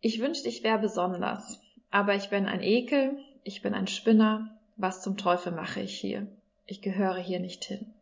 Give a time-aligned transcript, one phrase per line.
[0.00, 1.58] Ich wünschte, ich wäre besonders,
[1.90, 4.50] aber ich bin ein Ekel, ich bin ein Spinner.
[4.76, 6.26] Was zum Teufel mache ich hier?
[6.66, 7.94] Ich gehöre hier nicht hin.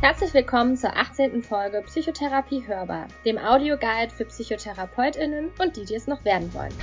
[0.00, 1.44] Herzlich willkommen zur 18.
[1.44, 6.74] Folge Psychotherapie hörbar, dem Audioguide für PsychotherapeutInnen und die, die es noch werden wollen.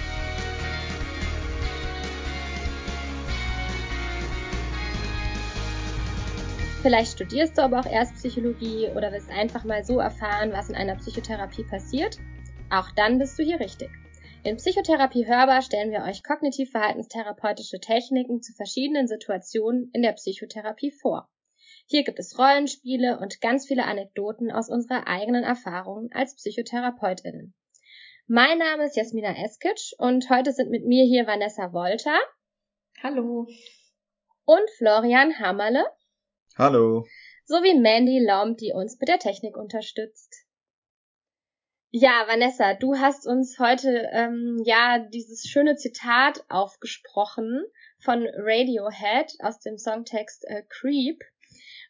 [6.83, 10.75] Vielleicht studierst du aber auch erst Psychologie oder willst einfach mal so erfahren, was in
[10.75, 12.17] einer Psychotherapie passiert.
[12.69, 13.89] Auch dann bist du hier richtig.
[14.43, 21.29] In Psychotherapie hörbar stellen wir euch kognitiv-verhaltenstherapeutische Techniken zu verschiedenen Situationen in der Psychotherapie vor.
[21.87, 27.53] Hier gibt es Rollenspiele und ganz viele Anekdoten aus unserer eigenen Erfahrung als PsychotherapeutInnen.
[28.27, 32.19] Mein Name ist Jasmina Eskic und heute sind mit mir hier Vanessa Wolter.
[33.01, 33.47] Hallo.
[34.43, 35.85] Und Florian Hammerle.
[36.55, 37.07] Hallo.
[37.45, 40.45] Sowie Mandy Lomb, die uns mit der Technik unterstützt.
[41.89, 47.63] Ja, Vanessa, du hast uns heute ähm, ja dieses schöne Zitat aufgesprochen
[47.99, 51.23] von Radiohead aus dem Songtext äh, Creep.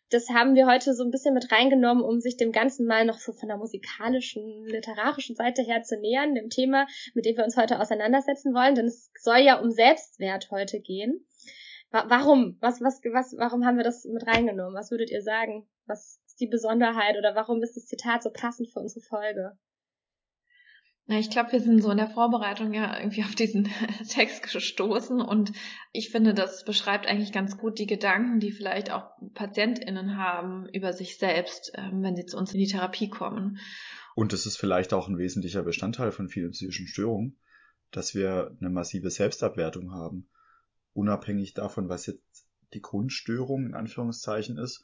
[0.10, 3.20] Das haben wir heute so ein bisschen mit reingenommen, um sich dem Ganzen mal noch
[3.20, 7.58] so von der musikalischen, literarischen Seite her zu nähern, dem Thema, mit dem wir uns
[7.58, 11.26] heute auseinandersetzen wollen, denn es soll ja um Selbstwert heute gehen.
[11.94, 12.58] Warum?
[12.60, 14.74] Was, was, was, warum haben wir das mit reingenommen?
[14.74, 15.68] Was würdet ihr sagen?
[15.86, 19.56] Was ist die Besonderheit oder warum ist das Zitat so passend für unsere Folge?
[21.06, 23.70] Na, ich glaube, wir sind so in der Vorbereitung ja irgendwie auf diesen
[24.10, 25.52] Text gestoßen und
[25.92, 30.94] ich finde, das beschreibt eigentlich ganz gut die Gedanken, die vielleicht auch PatientInnen haben über
[30.94, 33.60] sich selbst, ähm, wenn sie zu uns in die Therapie kommen.
[34.16, 37.38] Und es ist vielleicht auch ein wesentlicher Bestandteil von vielen psychischen Störungen,
[37.92, 40.30] dass wir eine massive Selbstabwertung haben
[40.94, 44.84] unabhängig davon, was jetzt die Grundstörung in Anführungszeichen ist,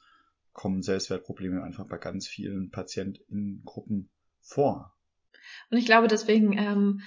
[0.53, 4.09] kommen Selbstwertprobleme einfach bei ganz vielen PatientInnengruppen
[4.41, 4.95] vor.
[5.71, 7.01] Und ich glaube, deswegen ähm,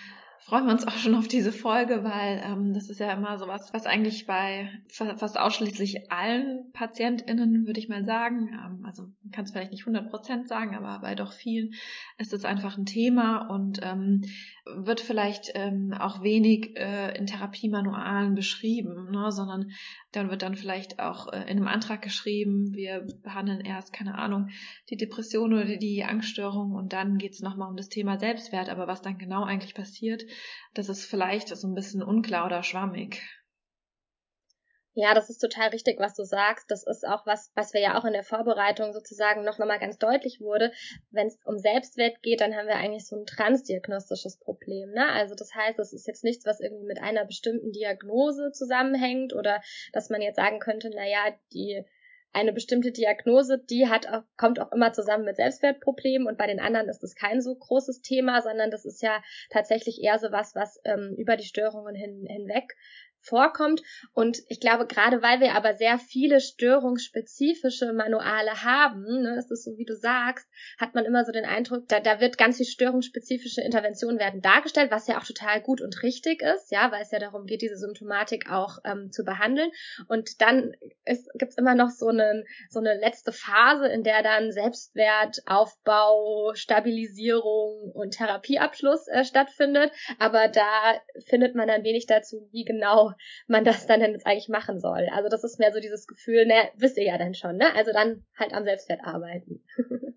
[0.45, 3.47] freuen wir uns auch schon auf diese Folge, weil ähm, das ist ja immer so
[3.47, 9.33] was, was eigentlich bei fast ausschließlich allen PatientInnen, würde ich mal sagen, ähm, also man
[9.33, 11.75] kann es vielleicht nicht 100 Prozent sagen, aber bei doch vielen
[12.19, 14.23] ist es einfach ein Thema und ähm,
[14.65, 19.73] wird vielleicht ähm, auch wenig äh, in Therapiemanualen beschrieben, ne, sondern
[20.13, 24.51] dann wird dann vielleicht auch äh, in einem Antrag geschrieben, wir behandeln erst, keine Ahnung,
[24.89, 28.87] die Depression oder die Angststörung und dann geht es nochmal um das Thema Selbstwert, aber
[28.87, 30.23] was dann genau eigentlich passiert,
[30.75, 33.21] das ist vielleicht so ein bisschen unklar oder schwammig.
[34.95, 36.71] Ja, das ist total richtig, was du sagst.
[36.71, 39.97] Das ist auch was, was wir ja auch in der Vorbereitung sozusagen noch nochmal ganz
[39.97, 40.71] deutlich wurde.
[41.11, 44.91] Wenn es um Selbstwert geht, dann haben wir eigentlich so ein transdiagnostisches Problem.
[44.91, 45.09] Ne?
[45.11, 49.63] Also das heißt, es ist jetzt nichts, was irgendwie mit einer bestimmten Diagnose zusammenhängt oder
[49.95, 51.85] dass man jetzt sagen könnte, na ja, die
[52.35, 56.61] eine bestimmte Diagnose, die hat auch, kommt auch immer zusammen mit Selbstwertproblemen und bei den
[56.61, 60.55] anderen ist es kein so großes Thema, sondern das ist ja tatsächlich eher so was,
[60.55, 62.75] was ähm, über die Störungen hin, hinweg
[63.23, 63.83] vorkommt.
[64.13, 69.65] Und ich glaube, gerade weil wir aber sehr viele störungsspezifische Manuale haben, ne, ist es
[69.65, 70.47] so, wie du sagst,
[70.79, 74.91] hat man immer so den Eindruck, da, da wird ganz viel störungsspezifische Interventionen werden dargestellt,
[74.91, 77.77] was ja auch total gut und richtig ist, ja, weil es ja darum geht, diese
[77.77, 79.71] Symptomatik auch ähm, zu behandeln.
[80.09, 80.73] Und dann
[81.35, 86.53] gibt es immer noch so eine, so eine letzte Phase, in der dann Selbstwert, Aufbau,
[86.55, 89.93] Stabilisierung und Therapieabschluss äh, stattfindet.
[90.19, 93.12] Aber da findet man dann wenig dazu, wie genau
[93.47, 95.09] man das dann jetzt eigentlich machen soll.
[95.13, 97.75] Also das ist mehr so dieses Gefühl, ne, wisst ihr ja dann schon, ne?
[97.75, 99.65] Also dann halt am Selbstwert arbeiten.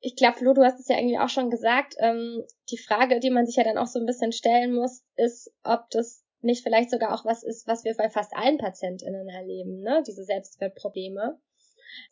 [0.00, 3.30] ich glaube, Flo, du hast es ja irgendwie auch schon gesagt, ähm, die Frage, die
[3.30, 6.90] man sich ja dann auch so ein bisschen stellen muss, ist, ob das nicht vielleicht
[6.90, 10.02] sogar auch was ist, was wir bei fast allen PatientInnen erleben, ne?
[10.06, 11.40] Diese Selbstwertprobleme.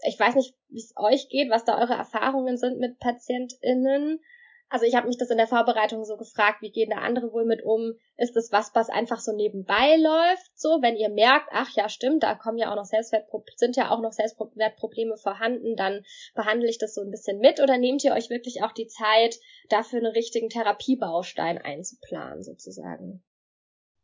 [0.06, 4.20] Ich weiß nicht, wie es euch geht, was da eure Erfahrungen sind mit PatientInnen.
[4.72, 7.44] Also ich habe mich das in der Vorbereitung so gefragt, wie gehen da andere wohl
[7.44, 7.92] mit um?
[8.16, 10.50] Ist es was, was einfach so nebenbei läuft?
[10.58, 13.90] So, wenn ihr merkt, ach ja, stimmt, da kommen ja auch noch Selbstwertprobleme, sind ja
[13.90, 16.00] auch noch Selbstwertprobleme vorhanden, dann
[16.34, 19.38] behandle ich das so ein bisschen mit oder nehmt ihr euch wirklich auch die Zeit,
[19.68, 23.22] dafür einen richtigen Therapiebaustein einzuplanen, sozusagen?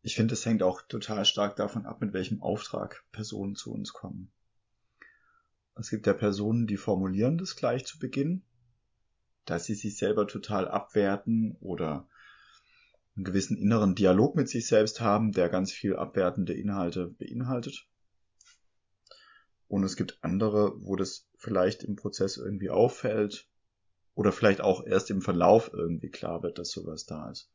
[0.03, 3.95] Ich finde, es hängt auch total stark davon ab, mit welchem Auftrag Personen zu uns
[3.95, 4.31] kommen.
[5.77, 8.45] Es gibt ja Personen, die formulieren das gleich zu Beginn
[9.51, 12.07] dass sie sich selber total abwerten oder
[13.17, 17.87] einen gewissen inneren Dialog mit sich selbst haben, der ganz viel abwertende Inhalte beinhaltet.
[19.67, 23.49] Und es gibt andere, wo das vielleicht im Prozess irgendwie auffällt
[24.15, 27.51] oder vielleicht auch erst im Verlauf irgendwie klar wird, dass sowas da ist.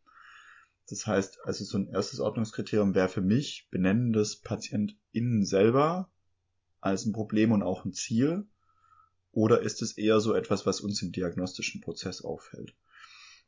[0.90, 6.10] Das heißt, also so ein erstes Ordnungskriterium wäre für mich Benennen des PatientInnen selber
[6.82, 8.48] als ein Problem und auch ein Ziel
[9.34, 12.76] Oder ist es eher so etwas, was uns im diagnostischen Prozess auffällt?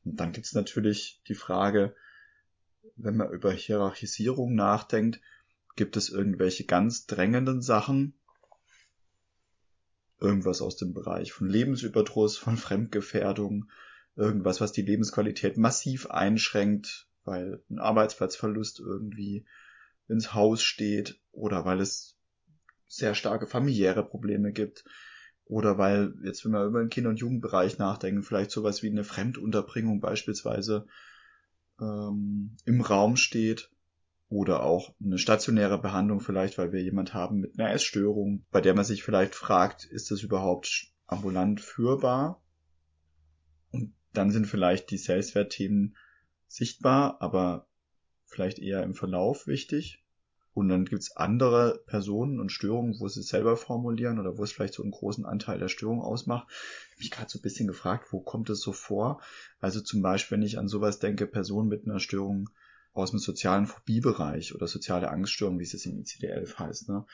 [0.04, 1.96] Und dann gibt es natürlich die Frage,
[2.96, 5.22] wenn man über Hierarchisierung nachdenkt,
[5.76, 8.16] gibt es irgendwelche ganz drängenden Sachen,
[10.20, 13.70] irgendwas aus dem Bereich von Lebensüberdruss, von Fremdgefährdung,
[14.16, 19.46] irgendwas, was die Lebensqualität massiv einschränkt, weil ein Arbeitsplatzverlust irgendwie
[20.08, 22.18] ins Haus steht oder weil es
[22.88, 24.84] sehr starke familiäre Probleme gibt
[25.46, 29.04] oder weil jetzt, wenn wir über den Kinder- und Jugendbereich nachdenken, vielleicht sowas wie eine
[29.04, 30.88] Fremdunterbringung beispielsweise
[31.80, 33.72] ähm, im Raum steht
[34.28, 38.74] oder auch eine stationäre Behandlung vielleicht, weil wir jemand haben mit einer Essstörung, bei der
[38.74, 42.42] man sich vielleicht fragt, ist das überhaupt ambulant führbar?
[43.72, 45.96] Und dann sind vielleicht die Selbstwertthemen
[46.48, 47.68] sichtbar, aber
[48.26, 50.05] vielleicht eher im Verlauf wichtig.
[50.56, 54.54] Und dann gibt's andere Personen und Störungen, wo sie es selber formulieren oder wo es
[54.54, 56.48] vielleicht so einen großen Anteil der Störung ausmacht.
[56.50, 59.22] Ich habe mich gerade so ein bisschen gefragt, wo kommt es so vor?
[59.60, 62.50] Also zum Beispiel, wenn ich an sowas denke, Personen mit einer Störung
[62.94, 67.06] aus dem sozialen Phobiebereich oder soziale Angststörung, wie es im ICD-11 heißt, ne?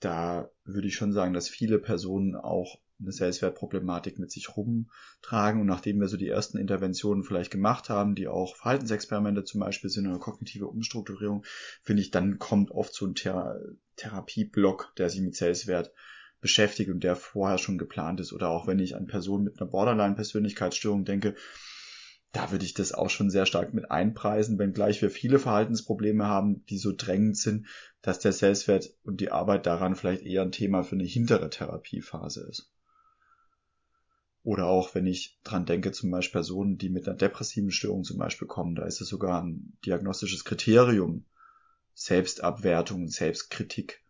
[0.00, 5.60] da würde ich schon sagen, dass viele Personen auch eine Selbstwertproblematik mit sich rumtragen.
[5.60, 9.90] Und nachdem wir so die ersten Interventionen vielleicht gemacht haben, die auch Verhaltensexperimente zum Beispiel
[9.90, 11.44] sind oder kognitive Umstrukturierung,
[11.82, 13.56] finde ich, dann kommt oft so ein Thera
[13.96, 15.92] Therapieblock, der sich mit Selbstwert
[16.40, 18.32] beschäftigt und der vorher schon geplant ist.
[18.32, 21.34] Oder auch wenn ich an Personen mit einer Borderline-Persönlichkeitsstörung denke,
[22.32, 26.64] da würde ich das auch schon sehr stark mit einpreisen, wenngleich wir viele Verhaltensprobleme haben,
[26.66, 27.66] die so drängend sind,
[28.02, 32.46] dass der Selbstwert und die Arbeit daran vielleicht eher ein Thema für eine hintere Therapiephase
[32.48, 32.72] ist.
[34.42, 38.18] Oder auch wenn ich dran denke, zum Beispiel Personen, die mit einer depressiven Störung zum
[38.18, 41.24] Beispiel kommen, da ist es sogar ein diagnostisches Kriterium,
[41.94, 44.02] Selbstabwertung, Selbstkritik,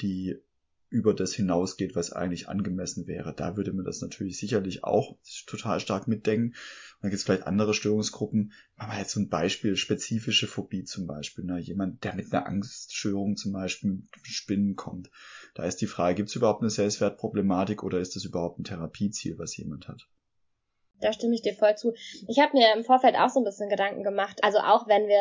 [0.00, 0.36] die
[0.90, 3.34] über das hinausgeht, was eigentlich angemessen wäre.
[3.34, 5.16] Da würde man das natürlich sicherlich auch
[5.46, 6.54] total stark mitdenken.
[7.04, 8.52] Dann gibt es vielleicht andere Störungsgruppen.
[8.78, 11.44] Machen wir jetzt so ein Beispiel, spezifische Phobie zum Beispiel.
[11.44, 11.58] Ne?
[11.58, 15.10] Jemand, der mit einer Angststörung zum Beispiel Spinnen kommt.
[15.54, 19.36] Da ist die Frage, gibt es überhaupt eine Selbstwertproblematik oder ist das überhaupt ein Therapieziel,
[19.36, 20.08] was jemand hat?
[21.04, 21.94] Da stimme ich dir voll zu.
[22.28, 24.42] Ich habe mir im Vorfeld auch so ein bisschen Gedanken gemacht.
[24.42, 25.14] Also auch wenn wir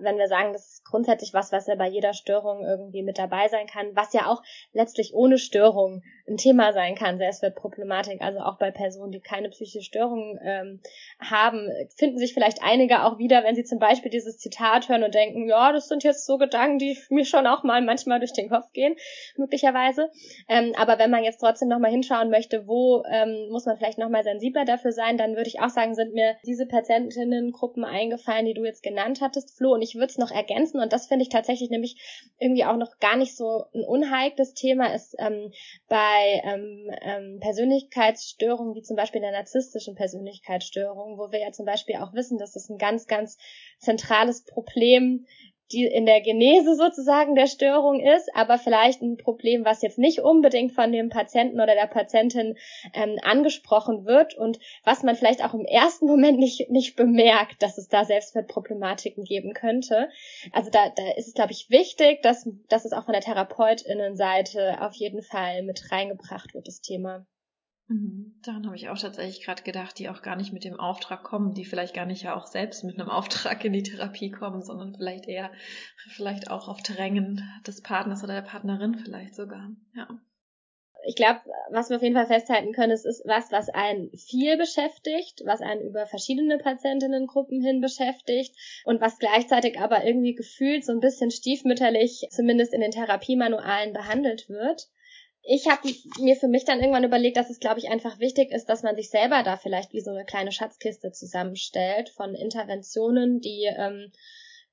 [0.00, 3.48] wenn wir sagen, das ist grundsätzlich was, was ja bei jeder Störung irgendwie mit dabei
[3.48, 4.42] sein kann, was ja auch
[4.72, 8.22] letztlich ohne Störung ein Thema sein kann, Selbstwertproblematik.
[8.22, 10.80] Also auch bei Personen, die keine psychische Störung ähm,
[11.18, 15.14] haben, finden sich vielleicht einige auch wieder, wenn sie zum Beispiel dieses Zitat hören und
[15.14, 18.48] denken, ja, das sind jetzt so Gedanken, die mir schon auch mal manchmal durch den
[18.48, 18.96] Kopf gehen,
[19.36, 20.10] möglicherweise.
[20.48, 24.24] Ähm, aber wenn man jetzt trotzdem nochmal hinschauen möchte, wo ähm, muss man vielleicht nochmal
[24.24, 28.64] sensibler dafür sein, dann würde ich auch sagen, sind mir diese Patientinnengruppen eingefallen, die du
[28.64, 29.72] jetzt genannt hattest, Flo.
[29.72, 31.96] Und ich würde es noch ergänzen, und das finde ich tatsächlich nämlich
[32.38, 35.52] irgendwie auch noch gar nicht so ein unheikles Thema, ist ähm,
[35.88, 41.96] bei ähm, ähm, Persönlichkeitsstörungen, wie zum Beispiel der narzisstischen Persönlichkeitsstörung, wo wir ja zum Beispiel
[41.96, 43.38] auch wissen, dass es ein ganz, ganz
[43.78, 45.26] zentrales Problem
[45.72, 50.20] die in der Genese sozusagen der Störung ist, aber vielleicht ein Problem, was jetzt nicht
[50.20, 52.56] unbedingt von dem Patienten oder der Patientin
[52.94, 57.78] ähm, angesprochen wird und was man vielleicht auch im ersten Moment nicht, nicht bemerkt, dass
[57.78, 60.08] es da Selbstwertproblematiken geben könnte.
[60.52, 64.80] Also da, da ist es, glaube ich, wichtig, dass, dass es auch von der Therapeutinnenseite
[64.80, 67.26] auf jeden Fall mit reingebracht wird, das Thema.
[67.92, 68.34] Mhm.
[68.42, 71.52] Daran habe ich auch tatsächlich gerade gedacht, die auch gar nicht mit dem Auftrag kommen,
[71.52, 74.94] die vielleicht gar nicht ja auch selbst mit einem Auftrag in die Therapie kommen, sondern
[74.94, 75.50] vielleicht eher,
[76.08, 80.08] vielleicht auch auf Drängen des Partners oder der Partnerin vielleicht sogar, ja.
[81.04, 84.56] Ich glaube, was wir auf jeden Fall festhalten können, es ist was, was einen viel
[84.56, 90.92] beschäftigt, was einen über verschiedene Patientinnengruppen hin beschäftigt und was gleichzeitig aber irgendwie gefühlt so
[90.92, 94.88] ein bisschen stiefmütterlich, zumindest in den Therapiemanualen behandelt wird
[95.44, 95.88] ich habe
[96.20, 98.94] mir für mich dann irgendwann überlegt, dass es, glaube ich, einfach wichtig ist, dass man
[98.94, 104.12] sich selber da vielleicht wie so eine kleine Schatzkiste zusammenstellt von Interventionen, die, ähm,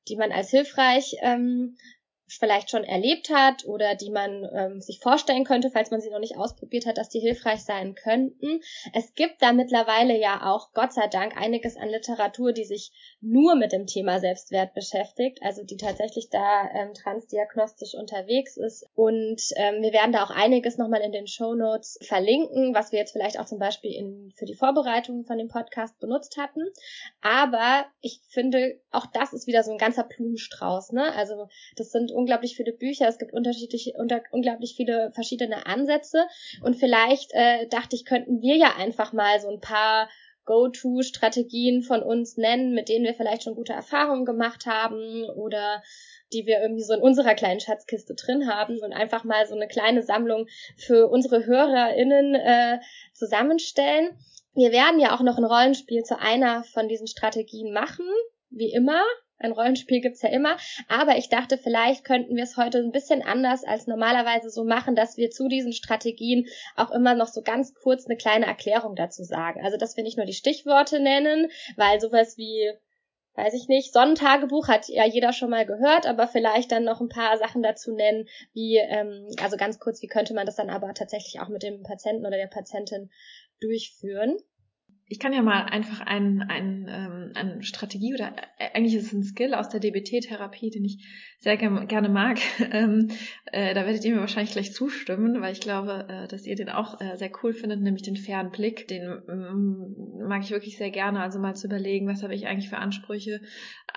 [0.08, 1.76] die man als hilfreich ähm,
[2.30, 6.20] vielleicht schon erlebt hat oder die man ähm, sich vorstellen könnte, falls man sie noch
[6.20, 8.62] nicht ausprobiert hat, dass die hilfreich sein könnten.
[8.94, 13.56] Es gibt da mittlerweile ja auch, Gott sei Dank, einiges an Literatur, die sich nur
[13.56, 18.86] mit dem Thema Selbstwert beschäftigt, also die tatsächlich da ähm, transdiagnostisch unterwegs ist.
[18.96, 23.00] Und ähm, wir werden da auch einiges nochmal in den Show Notes verlinken, was wir
[23.00, 26.62] jetzt vielleicht auch zum Beispiel in, für die Vorbereitung von dem Podcast benutzt hatten.
[27.22, 30.92] Aber ich finde, auch das ist wieder so ein ganzer Blumenstrauß.
[30.92, 31.14] Ne?
[31.16, 36.28] Also das sind unglaublich viele Bücher, es gibt unterschiedliche, unter, unglaublich viele verschiedene Ansätze
[36.62, 40.10] und vielleicht äh, dachte ich, könnten wir ja einfach mal so ein paar
[40.46, 45.84] Go-To-Strategien von uns nennen, mit denen wir vielleicht schon gute Erfahrungen gemacht haben oder
[46.34, 49.68] die wir irgendwie so in unserer kleinen Schatzkiste drin haben und einfach mal so eine
[49.68, 52.80] kleine Sammlung für unsere HörerInnen äh,
[53.14, 54.18] zusammenstellen.
[54.56, 58.06] Wir werden ja auch noch ein Rollenspiel zu einer von diesen Strategien machen,
[58.50, 59.04] wie immer.
[59.40, 60.58] Ein Rollenspiel gibt's ja immer.
[60.88, 64.96] Aber ich dachte, vielleicht könnten wir es heute ein bisschen anders als normalerweise so machen,
[64.96, 69.24] dass wir zu diesen Strategien auch immer noch so ganz kurz eine kleine Erklärung dazu
[69.24, 69.62] sagen.
[69.64, 72.70] Also, dass wir nicht nur die Stichworte nennen, weil sowas wie
[73.36, 77.08] weiß ich nicht, Sonnentagebuch hat ja jeder schon mal gehört, aber vielleicht dann noch ein
[77.08, 80.94] paar Sachen dazu nennen, wie, ähm, also ganz kurz, wie könnte man das dann aber
[80.94, 83.10] tatsächlich auch mit dem Patienten oder der Patientin
[83.62, 84.38] durchführen?
[85.12, 89.14] Ich kann ja mal einfach ein, ein, ähm, eine Strategie oder äh, eigentlich ist es
[89.14, 91.04] ein Skill aus der DBT-Therapie, den ich
[91.40, 92.38] sehr gerne, gerne mag.
[92.72, 93.10] ähm,
[93.46, 96.70] äh, da werdet ihr mir wahrscheinlich gleich zustimmen, weil ich glaube, äh, dass ihr den
[96.70, 98.88] auch äh, sehr cool findet, nämlich den fairen Blick.
[98.88, 99.96] Den ähm,
[100.28, 101.22] mag ich wirklich sehr gerne.
[101.22, 103.42] Also mal zu überlegen, was habe ich eigentlich für Ansprüche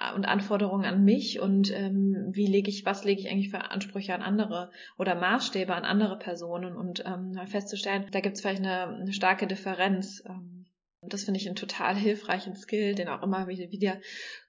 [0.01, 3.71] äh, und Anforderungen an mich und ähm, wie lege ich, was lege ich eigentlich für
[3.71, 8.63] Ansprüche an andere oder Maßstäbe an andere Personen und ähm, festzustellen, da gibt es vielleicht
[8.63, 10.25] eine, eine starke Differenz.
[10.27, 10.62] Ähm,
[11.03, 14.01] das finde ich einen total hilfreichen Skill, den auch immer wieder,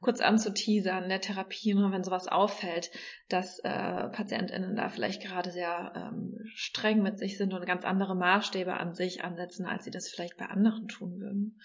[0.02, 2.92] kurz anzuteasern in der Therapie, nur wenn sowas auffällt,
[3.28, 8.16] dass äh, PatientInnen da vielleicht gerade sehr ähm, streng mit sich sind und ganz andere
[8.16, 11.60] Maßstäbe an sich ansetzen, als sie das vielleicht bei anderen tun würden.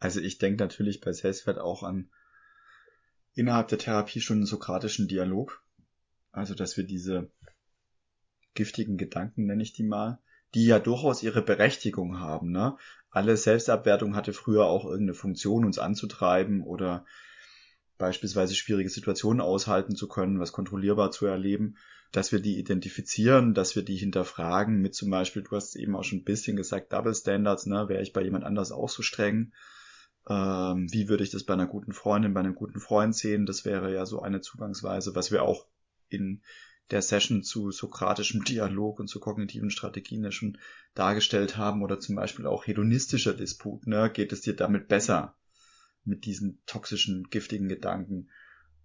[0.00, 2.10] Also ich denke natürlich bei Selbstwert auch an
[3.34, 5.62] innerhalb der Therapie schon einen sokratischen Dialog.
[6.32, 7.30] Also dass wir diese
[8.54, 10.20] giftigen Gedanken, nenne ich die mal,
[10.54, 12.50] die ja durchaus ihre Berechtigung haben.
[12.50, 12.76] Ne?
[13.10, 17.04] Alle Selbstabwertung hatte früher auch irgendeine Funktion, uns anzutreiben oder
[17.98, 21.76] beispielsweise schwierige Situationen aushalten zu können, was kontrollierbar zu erleben,
[22.12, 26.02] dass wir die identifizieren, dass wir die hinterfragen, mit zum Beispiel, du hast eben auch
[26.02, 29.52] schon ein bisschen gesagt, Double Standards, ne, wäre ich bei jemand anders auch so streng?
[30.28, 33.46] Ähm, wie würde ich das bei einer guten Freundin, bei einem guten Freund sehen?
[33.46, 35.66] Das wäre ja so eine Zugangsweise, was wir auch
[36.08, 36.42] in
[36.90, 40.58] der Session zu sokratischem Dialog und zu kognitiven Strategien ja schon
[40.94, 44.10] dargestellt haben oder zum Beispiel auch hedonistischer Disput, ne?
[44.12, 45.34] Geht es dir damit besser
[46.04, 48.28] mit diesen toxischen, giftigen Gedanken?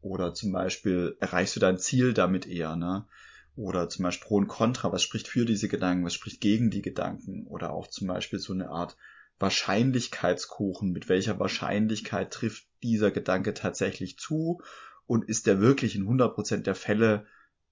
[0.02, 3.08] Oder zum Beispiel erreichst du dein Ziel damit eher, ne?
[3.56, 6.82] Oder zum Beispiel Pro und Contra, was spricht für diese Gedanken, was spricht gegen die
[6.82, 7.48] Gedanken?
[7.48, 8.98] Oder auch zum Beispiel so eine Art
[9.40, 14.62] Wahrscheinlichkeitskuchen, mit welcher Wahrscheinlichkeit trifft dieser Gedanke tatsächlich zu
[15.08, 17.26] und ist der wirklich in 100% der Fälle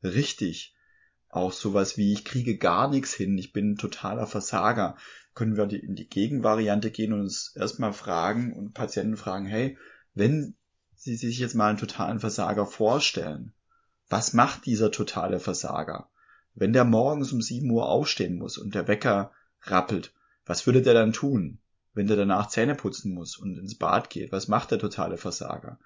[0.03, 0.75] richtig.
[1.29, 4.98] Auch sowas wie, ich kriege gar nichts hin, ich bin ein totaler Versager.
[5.33, 9.77] Können wir in die Gegenvariante gehen und uns erstmal fragen und Patienten fragen, hey,
[10.13, 10.55] wenn
[10.95, 13.53] Sie sich jetzt mal einen totalen Versager vorstellen,
[14.10, 16.10] was macht dieser totale Versager?
[16.53, 19.31] Wenn der morgens um 7 Uhr aufstehen muss und der Wecker
[19.63, 20.13] rappelt,
[20.45, 21.60] was würde der dann tun?
[21.93, 25.79] Wenn der danach Zähne putzen muss und ins Bad geht, was macht der totale Versager?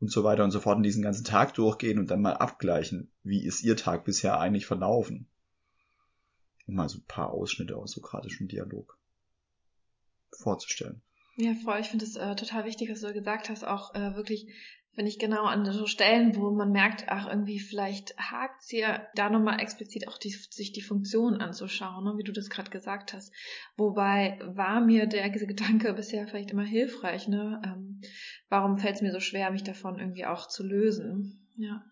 [0.00, 3.10] Und so weiter und so fort und diesen ganzen Tag durchgehen und dann mal abgleichen,
[3.22, 5.28] wie ist Ihr Tag bisher eigentlich verlaufen.
[6.66, 8.98] Um mal so ein paar Ausschnitte aus sokratischem Dialog
[10.32, 11.02] vorzustellen.
[11.36, 11.80] Ja, voll.
[11.80, 14.48] Ich finde es äh, total wichtig, was du gesagt hast, auch äh, wirklich
[14.94, 19.28] finde ich genau an so Stellen, wo man merkt, ach, irgendwie vielleicht hakt's hier, da
[19.28, 23.32] nochmal explizit auch die, sich die Funktion anzuschauen, ne, wie du das gerade gesagt hast.
[23.76, 27.60] Wobei war mir der Gedanke bisher vielleicht immer hilfreich, ne?
[27.64, 28.00] Ähm,
[28.48, 31.48] warum fällt es mir so schwer, mich davon irgendwie auch zu lösen?
[31.56, 31.84] Ja.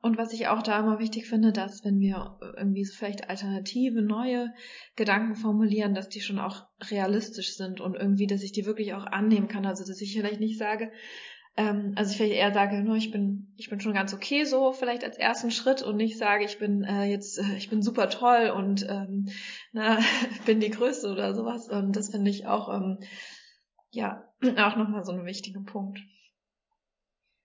[0.00, 4.02] Und was ich auch da immer wichtig finde, dass wenn wir irgendwie so vielleicht alternative,
[4.02, 4.52] neue
[4.96, 9.06] Gedanken formulieren, dass die schon auch realistisch sind und irgendwie, dass ich die wirklich auch
[9.06, 9.64] annehmen kann.
[9.64, 10.90] Also, dass ich vielleicht nicht sage,
[11.56, 14.72] ähm, also ich vielleicht eher sage, nur ich bin, ich bin schon ganz okay so,
[14.72, 18.08] vielleicht als ersten Schritt und nicht sage, ich bin äh, jetzt, äh, ich bin super
[18.08, 19.28] toll und ähm,
[19.72, 19.98] na,
[20.46, 21.68] bin die Größte oder sowas.
[21.68, 22.98] Und das finde ich auch, ähm,
[23.90, 26.00] ja, auch nochmal so ein wichtiger Punkt.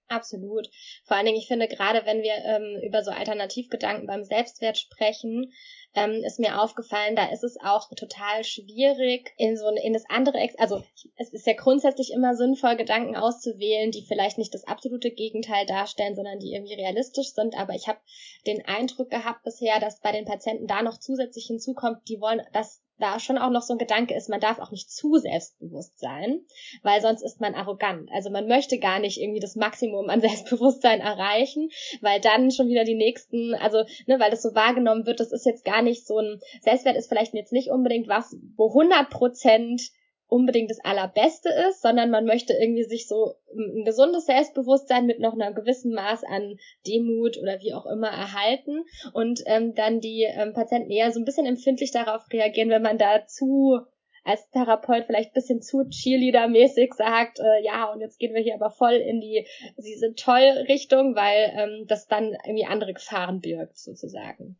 [0.10, 0.70] Absolut.
[1.04, 5.52] Vor allen Dingen, ich finde, gerade wenn wir ähm, über so Alternativgedanken beim Selbstwert sprechen,
[5.96, 10.38] ähm, ist mir aufgefallen, da ist es auch total schwierig, in so in das andere,
[10.38, 10.82] Ex also
[11.18, 16.16] es ist ja grundsätzlich immer sinnvoll, Gedanken auszuwählen, die vielleicht nicht das absolute Gegenteil darstellen,
[16.16, 17.58] sondern die irgendwie realistisch sind.
[17.58, 18.00] Aber ich habe
[18.46, 22.82] den Eindruck gehabt bisher, dass bei den Patienten da noch zusätzlich hinzukommt, die wollen, dass
[23.00, 26.42] da schon auch noch so ein Gedanke ist, man darf auch nicht zu selbstbewusst sein,
[26.84, 28.10] weil sonst ist man arrogant.
[28.12, 31.70] Also man möchte gar nicht irgendwie das Maximum an Selbstbewusstsein erreichen,
[32.01, 35.46] weil dann schon wieder die nächsten, also, ne, weil das so wahrgenommen wird, das ist
[35.46, 39.92] jetzt gar nicht so ein, Selbstwert ist vielleicht jetzt nicht unbedingt was, wo 100 Prozent
[40.27, 45.34] unbedingt das Allerbeste ist, sondern man möchte irgendwie sich so ein gesundes Selbstbewusstsein mit noch
[45.34, 50.53] einem gewissen Maß an Demut oder wie auch immer erhalten und ähm, dann die ähm,
[50.53, 53.79] Patienten eher so ein bisschen empfindlich darauf reagieren, wenn man da zu
[54.27, 58.72] als Therapeut vielleicht bisschen zu Cheerleader-mäßig sagt, äh, ja, und jetzt gehen wir hier aber
[58.72, 63.77] voll in die, sie sind toll Richtung, weil ähm, das dann irgendwie andere Gefahren birgt,
[63.77, 64.60] sozusagen.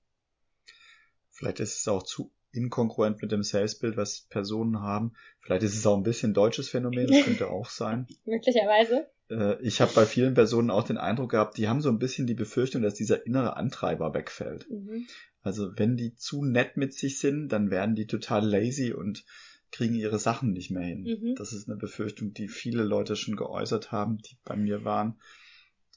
[1.32, 5.14] Vielleicht ist es auch zu inkongruent mit dem Selbstbild, was Personen haben.
[5.40, 8.08] Vielleicht ist es auch ein bisschen deutsches Phänomen, das könnte auch sein.
[8.26, 9.08] Möglicherweise.
[9.30, 12.28] Äh, ich habe bei vielen Personen auch den Eindruck gehabt, die haben so ein bisschen
[12.28, 14.70] die Befürchtung, dass dieser innere Antreiber wegfällt.
[14.70, 15.08] Mhm.
[15.44, 19.24] Also wenn die zu nett mit sich sind, dann werden die total lazy und
[19.72, 21.04] kriegen ihre Sachen nicht mehr hin.
[21.04, 21.36] Mhm.
[21.36, 25.20] Das ist eine Befürchtung, die viele Leute schon geäußert haben, die bei mir waren.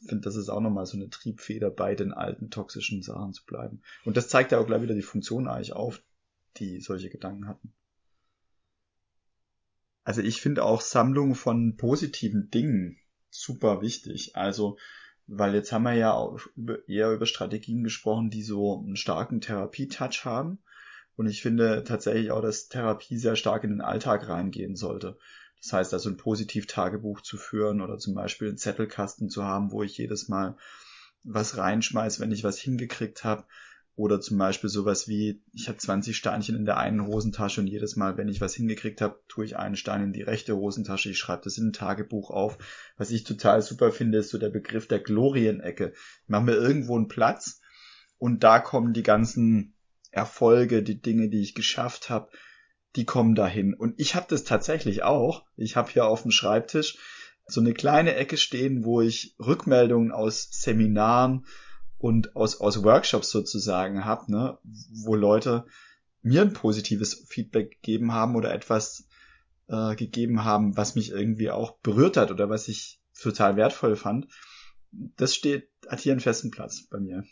[0.02, 3.44] Ich finde, das ist auch nochmal so eine Triebfeder, bei den alten toxischen Sachen zu
[3.44, 3.82] bleiben.
[4.04, 6.02] Und das zeigt ja auch gleich wieder die Funktion eigentlich auf,
[6.56, 7.72] die solche Gedanken hatten.
[10.04, 12.98] Also ich finde auch Sammlung von positiven Dingen
[13.30, 14.36] super wichtig.
[14.36, 14.78] Also,
[15.26, 16.40] weil jetzt haben wir ja auch
[16.86, 20.58] eher über Strategien gesprochen, die so einen starken Therapietouch haben.
[21.16, 25.18] Und ich finde tatsächlich auch, dass Therapie sehr stark in den Alltag reingehen sollte.
[25.60, 29.82] Das heißt also ein Positiv-Tagebuch zu führen oder zum Beispiel einen Zettelkasten zu haben, wo
[29.82, 30.56] ich jedes Mal
[31.22, 33.44] was reinschmeiß, wenn ich was hingekriegt habe
[34.00, 37.96] oder zum Beispiel sowas wie, ich habe 20 Steinchen in der einen Hosentasche und jedes
[37.96, 41.10] Mal, wenn ich was hingekriegt habe, tue ich einen Stein in die rechte Hosentasche.
[41.10, 42.56] Ich schreibe das in ein Tagebuch auf.
[42.96, 45.92] Was ich total super finde, ist so der Begriff der Glorienecke.
[45.92, 47.60] Ich mache mir irgendwo einen Platz
[48.16, 49.74] und da kommen die ganzen
[50.10, 52.30] Erfolge, die Dinge, die ich geschafft habe,
[52.96, 53.74] die kommen dahin.
[53.74, 55.44] Und ich habe das tatsächlich auch.
[55.56, 56.96] Ich habe hier auf dem Schreibtisch
[57.46, 61.44] so eine kleine Ecke stehen, wo ich Rückmeldungen aus Seminaren,
[62.00, 65.66] und aus, aus Workshops sozusagen habe, ne, wo Leute
[66.22, 69.06] mir ein positives Feedback gegeben haben oder etwas
[69.68, 74.28] äh, gegeben haben, was mich irgendwie auch berührt hat oder was ich total wertvoll fand.
[74.90, 77.24] Das steht, hat hier einen festen Platz bei mir.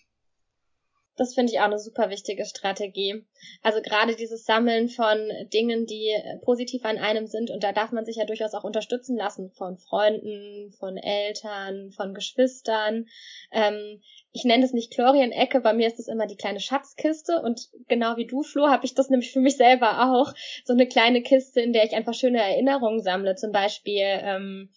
[1.18, 3.24] Das finde ich auch eine super wichtige Strategie.
[3.62, 5.18] Also gerade dieses Sammeln von
[5.52, 9.16] Dingen, die positiv an einem sind und da darf man sich ja durchaus auch unterstützen
[9.16, 13.08] lassen von Freunden, von Eltern, von Geschwistern.
[13.50, 14.00] Ähm,
[14.32, 18.16] ich nenne das nicht Chlorien-Ecke, bei mir ist das immer die kleine Schatzkiste und genau
[18.16, 20.32] wie du, Flo, habe ich das nämlich für mich selber auch.
[20.64, 24.70] So eine kleine Kiste, in der ich einfach schöne Erinnerungen sammle, zum Beispiel ähm,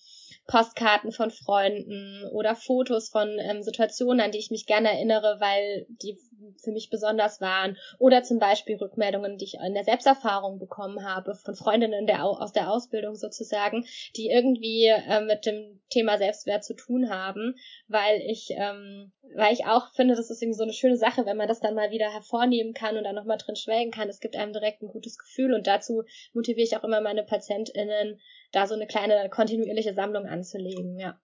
[0.47, 5.85] Postkarten von Freunden oder Fotos von ähm, Situationen, an die ich mich gerne erinnere, weil
[5.89, 6.17] die
[6.63, 7.77] für mich besonders waren.
[7.99, 12.51] Oder zum Beispiel Rückmeldungen, die ich in der Selbsterfahrung bekommen habe, von Freundinnen der, aus
[12.51, 17.55] der Ausbildung sozusagen, die irgendwie äh, mit dem Thema Selbstwert zu tun haben,
[17.87, 21.37] weil ich, ähm, weil ich auch finde, das ist irgendwie so eine schöne Sache, wenn
[21.37, 24.09] man das dann mal wieder hervornehmen kann und dann nochmal drin schwelgen kann.
[24.09, 28.19] Es gibt einem direkt ein gutes Gefühl und dazu motiviere ich auch immer meine PatientInnen,
[28.51, 31.19] da so eine kleine kontinuierliche Sammlung anzulegen, ja.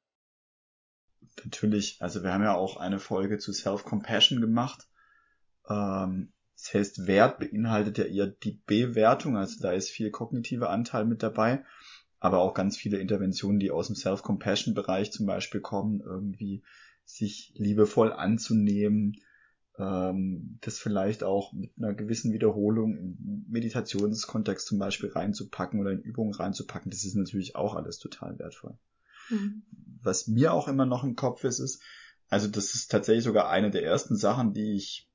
[1.43, 4.87] Natürlich, also wir haben ja auch eine Folge zu Self-Compassion gemacht.
[5.69, 11.05] Ähm, das heißt, Wert beinhaltet ja eher die Bewertung, also da ist viel kognitiver Anteil
[11.05, 11.63] mit dabei,
[12.19, 16.63] aber auch ganz viele Interventionen, die aus dem Self-Compassion-Bereich zum Beispiel kommen, irgendwie
[17.05, 19.21] sich liebevoll anzunehmen,
[19.77, 26.01] ähm, das vielleicht auch mit einer gewissen Wiederholung im Meditationskontext zum Beispiel reinzupacken oder in
[26.01, 28.77] Übungen reinzupacken, das ist natürlich auch alles total wertvoll.
[29.29, 29.63] Mhm.
[30.01, 31.81] Was mir auch immer noch im Kopf ist, ist,
[32.29, 35.09] also das ist tatsächlich sogar eine der ersten Sachen, die ich,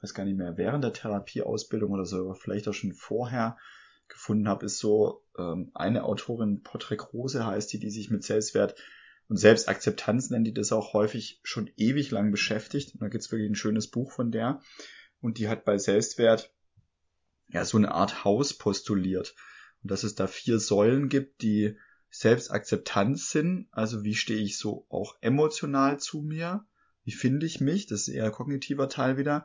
[0.00, 3.56] weiß gar nicht mehr, während der Therapieausbildung oder so, vielleicht auch schon vorher
[4.08, 8.74] gefunden habe, ist so ähm, eine Autorin, Patrick Rose heißt die, die sich mit Selbstwert
[9.28, 12.94] und Selbstakzeptanz nennen die das auch häufig schon ewig lang beschäftigt.
[12.94, 14.62] Und da gibt's wirklich ein schönes Buch von der.
[15.20, 16.54] Und die hat bei Selbstwert
[17.48, 19.34] ja so eine Art Haus postuliert.
[19.82, 21.76] Und dass es da vier Säulen gibt, die
[22.10, 23.68] Selbstakzeptanz sind.
[23.70, 26.64] Also wie stehe ich so auch emotional zu mir?
[27.04, 27.86] Wie finde ich mich?
[27.86, 29.44] Das ist eher kognitiver Teil wieder.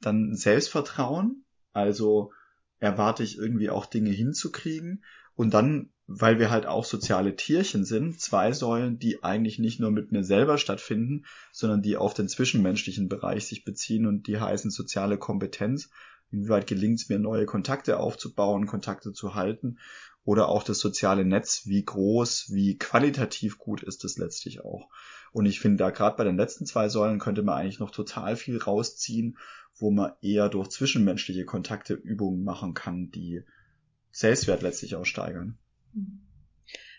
[0.00, 1.44] Dann Selbstvertrauen.
[1.72, 2.32] Also
[2.78, 5.04] erwarte ich irgendwie auch Dinge hinzukriegen.
[5.34, 9.90] Und dann weil wir halt auch soziale Tierchen sind, zwei Säulen, die eigentlich nicht nur
[9.90, 14.70] mit mir selber stattfinden, sondern die auf den zwischenmenschlichen Bereich sich beziehen und die heißen
[14.70, 15.90] soziale Kompetenz.
[16.30, 19.78] Inwieweit gelingt es mir, neue Kontakte aufzubauen, Kontakte zu halten
[20.24, 24.88] oder auch das soziale Netz, wie groß, wie qualitativ gut ist es letztlich auch.
[25.32, 28.36] Und ich finde, da gerade bei den letzten zwei Säulen könnte man eigentlich noch total
[28.36, 29.38] viel rausziehen,
[29.76, 33.42] wo man eher durch zwischenmenschliche Kontakte Übungen machen kann, die
[34.10, 35.58] Selbstwert letztlich auch steigern.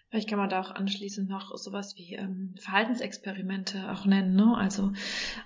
[0.09, 4.37] Vielleicht kann man da auch anschließend noch sowas wie ähm, Verhaltensexperimente auch nennen.
[4.37, 4.55] Ne?
[4.55, 4.93] Also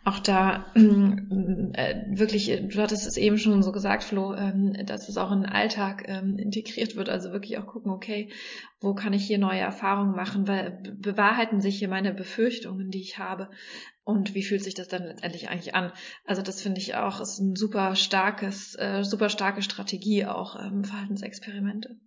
[0.06, 5.18] auch da äh, wirklich, du hattest es eben schon so gesagt, Flo, ähm, dass es
[5.18, 7.10] auch in den Alltag ähm, integriert wird.
[7.10, 8.32] Also wirklich auch gucken, okay,
[8.80, 10.48] wo kann ich hier neue Erfahrungen machen?
[10.48, 13.50] Weil bewahrheiten sich hier meine Befürchtungen, die ich habe?
[14.04, 15.92] Und wie fühlt sich das dann letztendlich eigentlich an?
[16.24, 20.84] Also das finde ich auch, ist ein super starkes, äh, super starke Strategie auch ähm,
[20.84, 21.98] Verhaltensexperimente.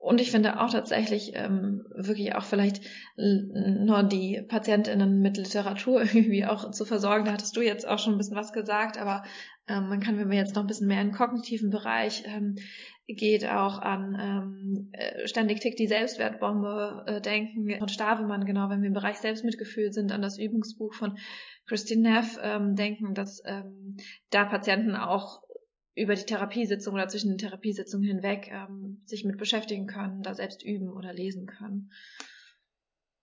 [0.00, 2.82] Und ich finde auch tatsächlich ähm, wirklich auch vielleicht
[3.16, 7.26] nur die PatientInnen mit Literatur irgendwie auch zu versorgen.
[7.26, 9.24] Da hattest du jetzt auch schon ein bisschen was gesagt, aber
[9.68, 12.56] ähm, man kann, wenn man jetzt noch ein bisschen mehr in den kognitiven Bereich ähm,
[13.08, 18.80] geht, auch an ähm, äh, ständig tickt die Selbstwertbombe äh, denken von Stavemann, genau, wenn
[18.80, 21.18] wir im Bereich Selbstmitgefühl sind, an das Übungsbuch von
[21.66, 23.98] Christine Neff ähm, denken, dass ähm,
[24.30, 25.42] da Patienten auch
[25.94, 30.62] über die Therapiesitzung oder zwischen den Therapiesitzungen hinweg ähm, sich mit beschäftigen können, da selbst
[30.62, 31.92] üben oder lesen können.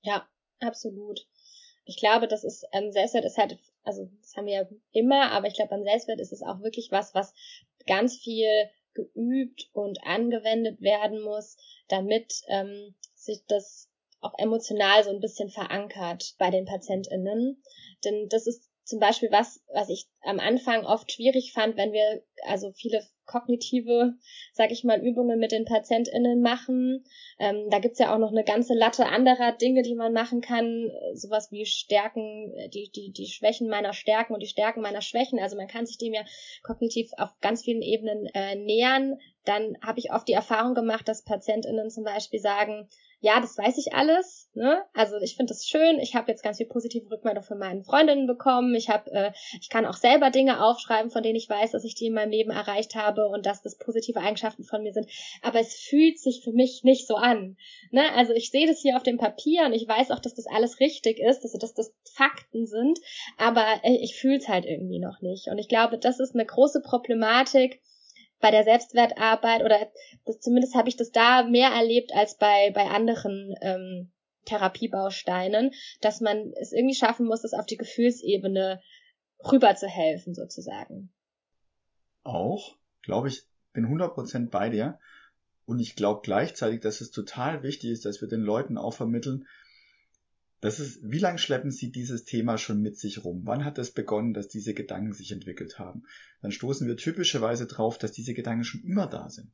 [0.02, 0.28] Ja,
[0.60, 1.28] absolut.
[1.86, 5.48] Ich glaube, das ist, ähm, Selbstwert ist halt, also das haben wir ja immer, aber
[5.48, 7.34] ich glaube, beim Selbstwert ist es auch wirklich was, was
[7.86, 8.50] ganz viel
[8.94, 11.56] geübt und angewendet werden muss,
[11.88, 17.62] damit ähm, sich das auch emotional so ein bisschen verankert bei den PatientInnen.
[18.04, 22.24] Denn das ist zum Beispiel was, was ich am Anfang oft schwierig fand, wenn wir
[22.46, 24.14] also viele kognitive,
[24.54, 27.04] sag ich mal, Übungen mit den PatientInnen machen.
[27.38, 30.90] Ähm, da gibt's ja auch noch eine ganze Latte anderer Dinge, die man machen kann.
[31.14, 35.38] Sowas wie Stärken, die, die, die Schwächen meiner Stärken und die Stärken meiner Schwächen.
[35.38, 36.24] Also man kann sich dem ja
[36.64, 39.20] kognitiv auf ganz vielen Ebenen äh, nähern.
[39.44, 42.88] Dann habe ich oft die Erfahrung gemacht, dass PatientInnen zum Beispiel sagen,
[43.20, 44.50] ja, das weiß ich alles.
[44.54, 44.84] Ne?
[44.94, 46.00] Also ich finde das schön.
[46.00, 48.76] Ich habe jetzt ganz viel positive Rückmeldung von meinen Freundinnen bekommen.
[48.76, 51.96] Ich habe, äh, ich kann auch selber Dinge aufschreiben, von denen ich weiß, dass ich
[51.96, 55.10] die in meinem Leben erreicht habe und dass das positive Eigenschaften von mir sind.
[55.42, 57.58] Aber es fühlt sich für mich nicht so an.
[57.92, 58.04] Ne?
[58.16, 60.80] Also ich sehe das hier auf dem Papier und ich weiß auch, dass das alles
[60.80, 63.00] richtig ist, dass, dass das Fakten sind.
[63.38, 65.48] Aber äh, ich fühle es halt irgendwie noch nicht.
[65.48, 67.82] Und ich glaube, das ist eine große Problematik
[68.40, 69.88] bei der Selbstwertarbeit oder
[70.26, 74.12] das, zumindest habe ich das da mehr erlebt als bei, bei anderen ähm,
[74.46, 75.72] Therapiebausteinen,
[76.02, 78.82] dass man es irgendwie schaffen muss, das auf die Gefühlsebene
[79.52, 81.12] rüber zu helfen, sozusagen.
[82.24, 85.00] Auch, glaube ich, bin 100% bei dir.
[85.66, 89.48] Und ich glaube gleichzeitig, dass es total wichtig ist, dass wir den Leuten auch vermitteln,
[90.60, 93.42] das ist, wie lange schleppen Sie dieses Thema schon mit sich rum?
[93.46, 96.04] Wann hat es begonnen, dass diese Gedanken sich entwickelt haben?
[96.42, 99.52] Dann stoßen wir typischerweise drauf, dass diese Gedanken schon immer da sind.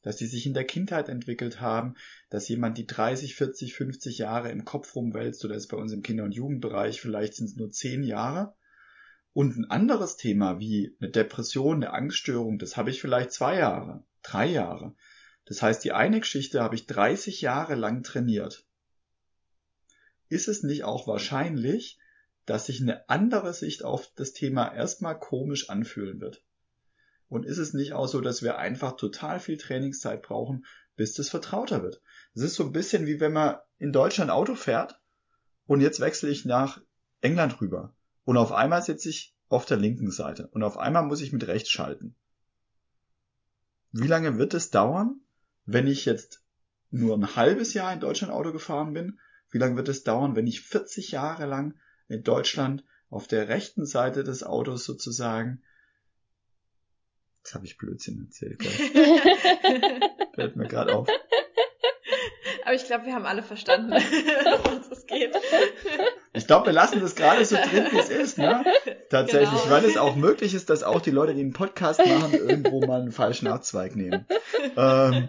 [0.00, 1.94] Dass die sich in der Kindheit entwickelt haben,
[2.30, 6.02] dass jemand die 30, 40, 50 Jahre im Kopf rumwälzt oder ist bei uns im
[6.02, 8.54] Kinder- und Jugendbereich, vielleicht sind es nur 10 Jahre.
[9.34, 14.04] Und ein anderes Thema wie eine Depression, eine Angststörung, das habe ich vielleicht zwei Jahre,
[14.22, 14.94] drei Jahre.
[15.44, 18.66] Das heißt, die eine Geschichte habe ich 30 Jahre lang trainiert
[20.28, 21.98] ist es nicht auch wahrscheinlich,
[22.46, 26.42] dass sich eine andere Sicht auf das Thema erstmal komisch anfühlen wird?
[27.28, 31.28] Und ist es nicht auch so, dass wir einfach total viel Trainingszeit brauchen, bis das
[31.28, 32.00] vertrauter wird?
[32.34, 35.00] Es ist so ein bisschen wie wenn man in Deutschland Auto fährt
[35.66, 36.80] und jetzt wechsle ich nach
[37.20, 41.20] England rüber und auf einmal sitze ich auf der linken Seite und auf einmal muss
[41.20, 42.14] ich mit rechts schalten.
[43.92, 45.20] Wie lange wird es dauern,
[45.64, 46.42] wenn ich jetzt
[46.90, 49.18] nur ein halbes Jahr in Deutschland Auto gefahren bin
[49.50, 51.74] wie lange wird es dauern, wenn ich 40 Jahre lang
[52.08, 55.62] in Deutschland auf der rechten Seite des Autos sozusagen
[57.46, 58.60] Jetzt habe ich Blödsinn erzählt.
[60.34, 61.06] Fällt mir gerade auf.
[62.64, 65.32] Aber ich glaube, wir haben alle verstanden, worum es geht.
[66.32, 68.64] Ich glaube, wir lassen das gerade so drin, wie es ist, ne?
[69.10, 69.70] Tatsächlich, genau.
[69.70, 73.00] weil es auch möglich ist, dass auch die Leute, die einen Podcast machen, irgendwo mal
[73.00, 74.26] einen falschen Abzweig nehmen.
[74.76, 75.28] Ähm,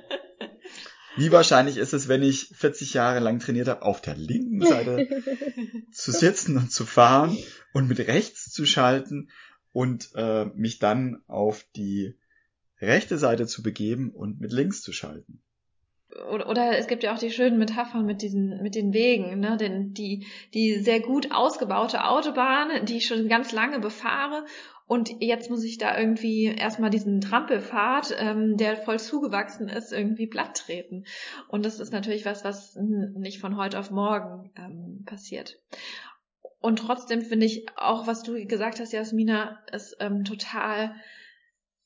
[1.17, 5.07] wie wahrscheinlich ist es, wenn ich 40 Jahre lang trainiert habe, auf der linken Seite
[5.91, 7.37] zu sitzen und zu fahren
[7.73, 9.29] und mit rechts zu schalten
[9.73, 12.15] und äh, mich dann auf die
[12.79, 15.41] rechte Seite zu begeben und mit links zu schalten?
[16.31, 19.57] Oder, oder es gibt ja auch die schönen Metaphern mit diesen, mit den Wegen, ne?
[19.57, 24.45] Denn die, die sehr gut ausgebaute Autobahn, die ich schon ganz lange befahre
[24.87, 30.27] und jetzt muss ich da irgendwie erstmal diesen Trampelpfad, ähm, der voll zugewachsen ist, irgendwie
[30.27, 31.03] platt treten.
[31.49, 35.59] Und das ist natürlich was, was nicht von heute auf morgen ähm, passiert.
[36.59, 40.95] Und trotzdem finde ich auch, was du gesagt hast, Jasmina, ist ähm, total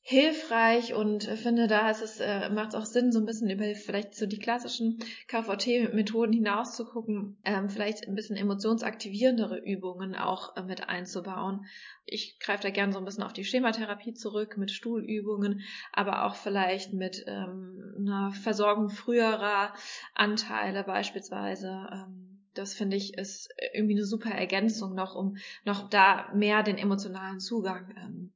[0.03, 3.63] hilfreich und finde, da ist es, äh, macht es auch Sinn, so ein bisschen über
[3.75, 10.57] vielleicht so die klassischen KVT-Methoden hinaus zu gucken, ähm, vielleicht ein bisschen emotionsaktivierendere Übungen auch
[10.57, 11.65] äh, mit einzubauen.
[12.05, 15.61] Ich greife da gerne so ein bisschen auf die Schematherapie zurück mit Stuhlübungen,
[15.93, 19.71] aber auch vielleicht mit ähm, einer Versorgung früherer
[20.15, 21.87] Anteile beispielsweise.
[21.91, 26.77] Ähm, das finde ich ist irgendwie eine super Ergänzung noch, um noch da mehr den
[26.77, 28.33] emotionalen Zugang ähm,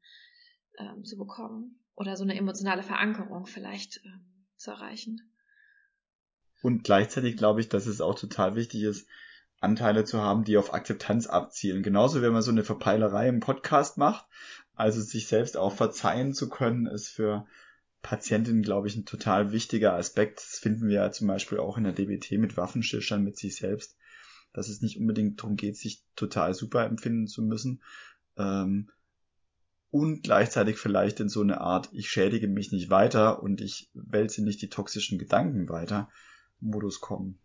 [0.80, 4.26] ähm, zu bekommen oder so eine emotionale Verankerung vielleicht ähm,
[4.58, 5.22] zu erreichen.
[6.62, 9.08] Und gleichzeitig glaube ich, dass es auch total wichtig ist,
[9.60, 11.84] Anteile zu haben, die auf Akzeptanz abzielen.
[11.84, 14.26] Genauso, wenn man so eine Verpeilerei im Podcast macht,
[14.74, 17.46] also sich selbst auch verzeihen zu können, ist für
[18.02, 20.38] Patientinnen, glaube ich, ein total wichtiger Aspekt.
[20.38, 23.98] Das finden wir ja zum Beispiel auch in der DBT mit Waffenschildern mit sich selbst,
[24.54, 27.82] dass es nicht unbedingt darum geht, sich total super empfinden zu müssen,
[28.38, 28.92] ähm,
[29.96, 34.44] und gleichzeitig vielleicht in so eine Art, ich schädige mich nicht weiter und ich wälze
[34.44, 36.10] nicht die toxischen Gedanken weiter,
[36.60, 37.40] Modus kommen.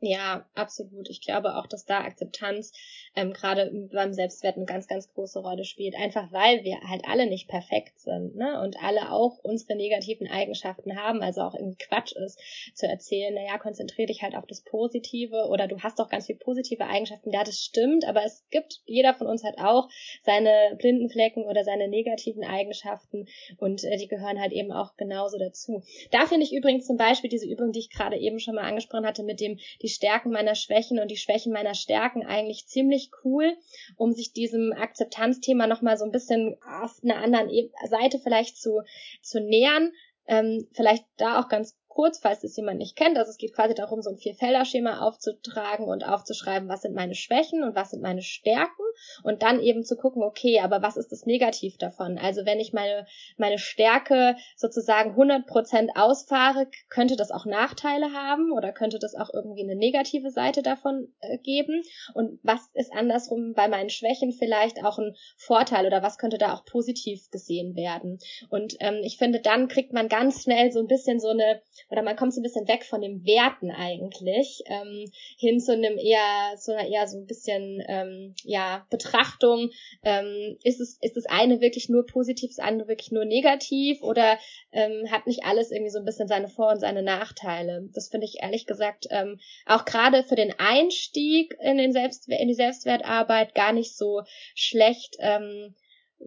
[0.00, 1.08] Ja, absolut.
[1.08, 2.72] Ich glaube auch, dass da Akzeptanz
[3.14, 5.96] ähm, gerade beim Selbstwert eine ganz, ganz große Rolle spielt.
[5.96, 8.60] Einfach weil wir halt alle nicht perfekt sind, ne?
[8.60, 12.38] Und alle auch unsere negativen Eigenschaften haben, also auch irgendwie Quatsch ist,
[12.74, 16.40] zu erzählen, naja, konzentriere dich halt auf das Positive oder du hast doch ganz viele
[16.40, 17.32] positive Eigenschaften.
[17.32, 19.88] Ja, das stimmt, aber es gibt, jeder von uns hat auch
[20.24, 25.38] seine blinden Flecken oder seine negativen Eigenschaften und äh, die gehören halt eben auch genauso
[25.38, 25.82] dazu.
[26.10, 29.06] Da finde ich übrigens zum Beispiel diese Übung, die ich gerade eben schon mal angesprochen
[29.06, 33.56] hatte, mit dem die Stärken meiner Schwächen und die Schwächen meiner Stärken eigentlich ziemlich cool,
[33.96, 38.82] um sich diesem Akzeptanzthema nochmal so ein bisschen auf einer anderen e-, Seite vielleicht zu,
[39.22, 39.92] zu nähern.
[40.26, 43.16] Ähm, vielleicht da auch ganz kurz, falls es jemand nicht kennt.
[43.16, 47.62] Also es geht quasi darum, so ein Vierfelder-Schema aufzutragen und aufzuschreiben, was sind meine Schwächen
[47.62, 48.82] und was sind meine Stärken
[49.22, 52.18] und dann eben zu gucken, okay, aber was ist das Negativ davon?
[52.18, 53.06] Also wenn ich meine,
[53.38, 59.62] meine Stärke sozusagen 100% ausfahre, könnte das auch Nachteile haben oder könnte das auch irgendwie
[59.62, 61.82] eine negative Seite davon äh, geben?
[62.12, 66.52] Und was ist andersrum bei meinen Schwächen vielleicht auch ein Vorteil oder was könnte da
[66.52, 68.18] auch positiv gesehen werden?
[68.50, 72.02] Und ähm, ich finde, dann kriegt man ganz schnell so ein bisschen so eine oder
[72.02, 76.56] man kommt so ein bisschen weg von den Werten eigentlich ähm, hin zu einem eher
[76.56, 79.70] zu einer eher so ein bisschen ähm, ja Betrachtung.
[80.02, 84.02] Ähm, ist es ist das eine wirklich nur positiv das andere wirklich nur negativ?
[84.02, 84.38] Oder
[84.72, 87.88] ähm, hat nicht alles irgendwie so ein bisschen seine Vor- und seine Nachteile?
[87.94, 92.48] Das finde ich ehrlich gesagt ähm, auch gerade für den Einstieg in den Selbst in
[92.48, 94.22] die Selbstwertarbeit gar nicht so
[94.54, 95.74] schlecht ähm,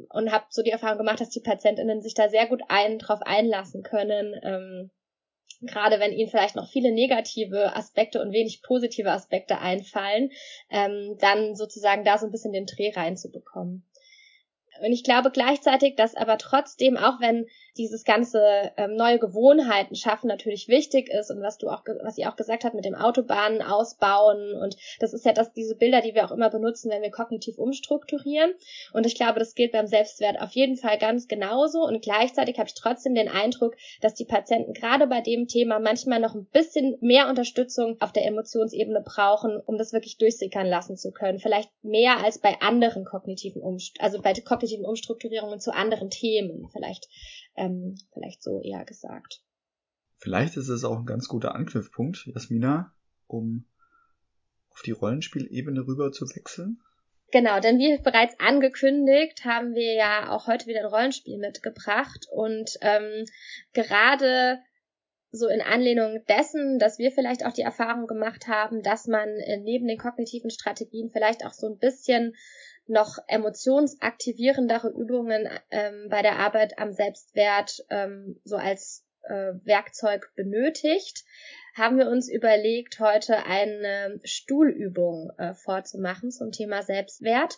[0.09, 3.21] und habe so die Erfahrung gemacht, dass die PatientInnen sich da sehr gut ein, drauf
[3.23, 4.91] einlassen können, ähm,
[5.61, 10.31] gerade wenn ihnen vielleicht noch viele negative Aspekte und wenig positive Aspekte einfallen,
[10.69, 13.85] ähm, dann sozusagen da so ein bisschen den Dreh reinzubekommen.
[14.81, 17.47] Und ich glaube gleichzeitig, dass aber trotzdem, auch wenn
[17.79, 22.29] dieses ganze ähm, neue Gewohnheiten schaffen natürlich wichtig ist und was du auch, was ihr
[22.29, 26.13] auch gesagt habt mit dem Autobahnen ausbauen und das ist ja das, diese Bilder, die
[26.13, 28.51] wir auch immer benutzen, wenn wir kognitiv umstrukturieren.
[28.93, 31.83] Und ich glaube, das gilt beim Selbstwert auf jeden Fall ganz genauso.
[31.83, 36.19] Und gleichzeitig habe ich trotzdem den Eindruck, dass die Patienten gerade bei dem Thema manchmal
[36.19, 41.11] noch ein bisschen mehr Unterstützung auf der Emotionsebene brauchen, um das wirklich durchsickern lassen zu
[41.11, 41.39] können.
[41.39, 46.69] Vielleicht mehr als bei anderen kognitiven Umst also bei kognitiven Umstrukturierungen zu anderen Themen.
[46.71, 47.07] Vielleicht
[47.59, 49.43] ähm, vielleicht so eher gesagt.
[50.17, 52.93] Vielleicht ist es auch ein ganz guter Anknüpfpunkt, Jasmina,
[53.27, 53.65] um
[54.71, 56.81] auf die Rollenspielebene rüber zu wechseln.
[57.31, 62.77] Genau, denn wie bereits angekündigt, haben wir ja auch heute wieder ein Rollenspiel mitgebracht und
[62.81, 63.25] ähm,
[63.73, 64.59] gerade
[65.31, 69.57] so in Anlehnung dessen, dass wir vielleicht auch die Erfahrung gemacht haben, dass man äh,
[69.57, 72.35] neben den kognitiven Strategien vielleicht auch so ein bisschen
[72.89, 81.23] noch emotionsaktivierendere Übungen ähm, bei der Arbeit am Selbstwert ähm, so als äh, Werkzeug benötigt,
[81.75, 87.57] haben wir uns überlegt, heute eine Stuhlübung äh, vorzumachen zum Thema Selbstwert.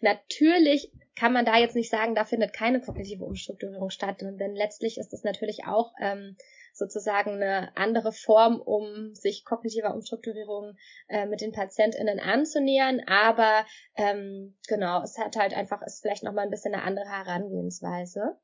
[0.00, 4.98] Natürlich kann man da jetzt nicht sagen, da findet keine kognitive Umstrukturierung statt, denn letztlich
[4.98, 6.36] ist es natürlich auch ähm,
[6.78, 10.76] sozusagen eine andere Form, um sich kognitiver Umstrukturierung
[11.08, 13.00] äh, mit den PatientInnen anzunähern.
[13.06, 18.38] Aber ähm, genau, es hat halt einfach, ist vielleicht nochmal ein bisschen eine andere Herangehensweise.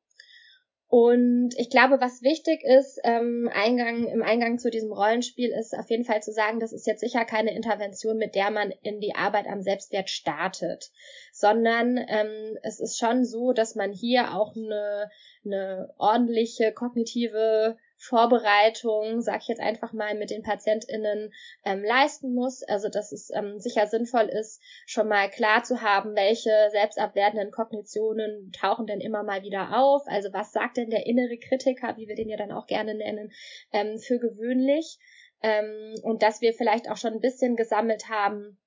[0.96, 5.90] Und ich glaube, was wichtig ist, ähm, Eingang, im Eingang zu diesem Rollenspiel ist auf
[5.90, 9.16] jeden Fall zu sagen, das ist jetzt sicher keine Intervention, mit der man in die
[9.16, 10.92] Arbeit am Selbstwert startet,
[11.32, 15.10] sondern ähm, es ist schon so, dass man hier auch eine,
[15.44, 21.32] eine ordentliche kognitive Vorbereitung, sag ich jetzt einfach mal, mit den PatientInnen
[21.64, 22.62] ähm, leisten muss.
[22.62, 28.52] Also dass es ähm, sicher sinnvoll ist, schon mal klar zu haben, welche selbstabwertenden Kognitionen
[28.52, 30.02] tauchen denn immer mal wieder auf.
[30.06, 33.32] Also was sagt denn der innere Kritiker, wie wir den ja dann auch gerne nennen,
[33.72, 34.98] ähm, für gewöhnlich.
[35.42, 38.58] Ähm, und dass wir vielleicht auch schon ein bisschen gesammelt haben,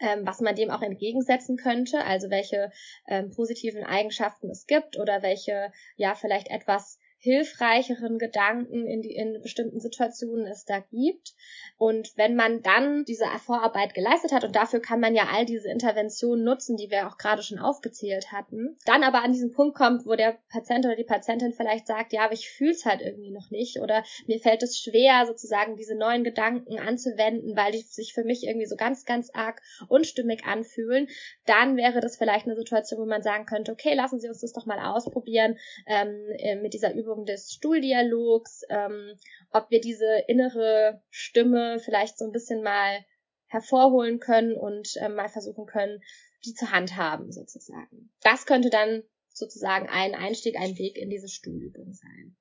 [0.00, 2.70] ähm, was man dem auch entgegensetzen könnte, also welche
[3.08, 9.40] ähm, positiven Eigenschaften es gibt oder welche ja vielleicht etwas hilfreicheren Gedanken in, die, in
[9.42, 11.34] bestimmten Situationen es da gibt.
[11.76, 15.68] Und wenn man dann diese Vorarbeit geleistet hat, und dafür kann man ja all diese
[15.68, 20.06] Interventionen nutzen, die wir auch gerade schon aufgezählt hatten, dann aber an diesen Punkt kommt,
[20.06, 23.30] wo der Patient oder die Patientin vielleicht sagt, ja, aber ich fühle es halt irgendwie
[23.30, 28.12] noch nicht oder mir fällt es schwer, sozusagen diese neuen Gedanken anzuwenden, weil die sich
[28.14, 31.08] für mich irgendwie so ganz, ganz arg unstimmig anfühlen,
[31.46, 34.52] dann wäre das vielleicht eine Situation, wo man sagen könnte, okay, lassen Sie uns das
[34.52, 39.14] doch mal ausprobieren ähm, äh, mit dieser Übung Übung des Stuhldialogs, ähm,
[39.50, 43.04] ob wir diese innere Stimme vielleicht so ein bisschen mal
[43.46, 46.00] hervorholen können und ähm, mal versuchen können,
[46.44, 48.12] die zu handhaben sozusagen.
[48.22, 52.36] Das könnte dann sozusagen ein Einstieg, ein Weg in diese Stuhlübung sein.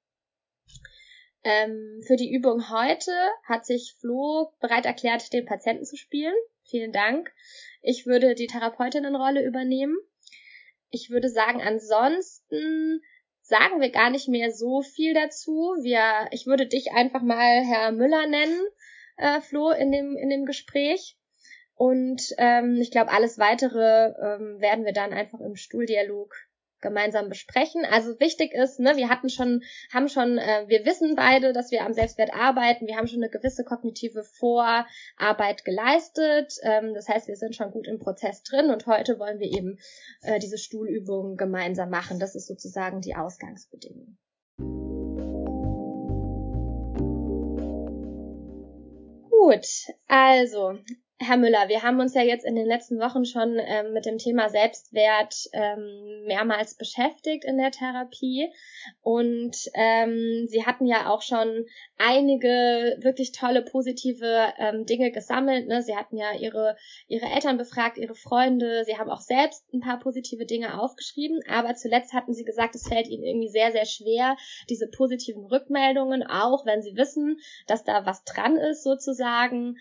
[1.43, 3.13] Ähm, für die Übung heute
[3.45, 6.35] hat sich Flo bereit erklärt, den Patienten zu spielen.
[6.69, 7.31] Vielen Dank.
[7.81, 9.95] Ich würde die Therapeutinnenrolle übernehmen.
[10.89, 13.01] Ich würde sagen, ansonsten
[13.47, 15.75] sagen wir gar nicht mehr so viel dazu.
[15.81, 18.59] Wir, ich würde dich einfach mal Herr Müller nennen,
[19.15, 21.17] äh, Flo, in dem, in dem Gespräch.
[21.73, 26.35] Und ähm, ich glaube, alles weitere ähm, werden wir dann einfach im Stuhldialog
[26.81, 27.85] gemeinsam besprechen.
[27.85, 29.63] Also wichtig ist, ne, wir hatten schon,
[29.93, 32.87] haben schon, äh, wir wissen beide, dass wir am Selbstwert arbeiten.
[32.87, 36.53] Wir haben schon eine gewisse kognitive Vorarbeit geleistet.
[36.63, 39.79] Ähm, das heißt, wir sind schon gut im Prozess drin und heute wollen wir eben
[40.21, 42.19] äh, diese Stuhlübungen gemeinsam machen.
[42.19, 44.17] Das ist sozusagen die Ausgangsbedingung.
[49.29, 49.67] Gut,
[50.07, 50.77] also
[51.19, 54.19] Herr Müller, wir haben uns ja jetzt in den letzten Wochen schon ähm, mit dem
[54.19, 58.51] Thema Selbstwert ähm, mehrmals beschäftigt in der Therapie
[59.01, 61.65] und ähm, Sie hatten ja auch schon
[61.97, 65.67] einige wirklich tolle positive ähm, Dinge gesammelt.
[65.67, 65.81] Ne?
[65.81, 66.77] Sie hatten ja Ihre
[67.07, 68.85] Ihre Eltern befragt, Ihre Freunde.
[68.85, 72.87] Sie haben auch selbst ein paar positive Dinge aufgeschrieben, aber zuletzt hatten Sie gesagt, es
[72.87, 74.37] fällt Ihnen irgendwie sehr sehr schwer,
[74.69, 79.77] diese positiven Rückmeldungen, auch wenn Sie wissen, dass da was dran ist sozusagen.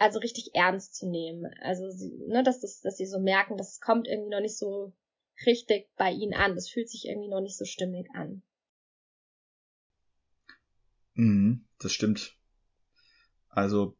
[0.00, 1.44] Also richtig ernst zu nehmen.
[1.60, 1.84] Also,
[2.26, 4.94] ne, dass, das, dass sie so merken, das kommt irgendwie noch nicht so
[5.44, 6.54] richtig bei ihnen an.
[6.54, 8.42] Das fühlt sich irgendwie noch nicht so stimmig an.
[11.12, 12.34] Mhm, das stimmt.
[13.50, 13.94] Also,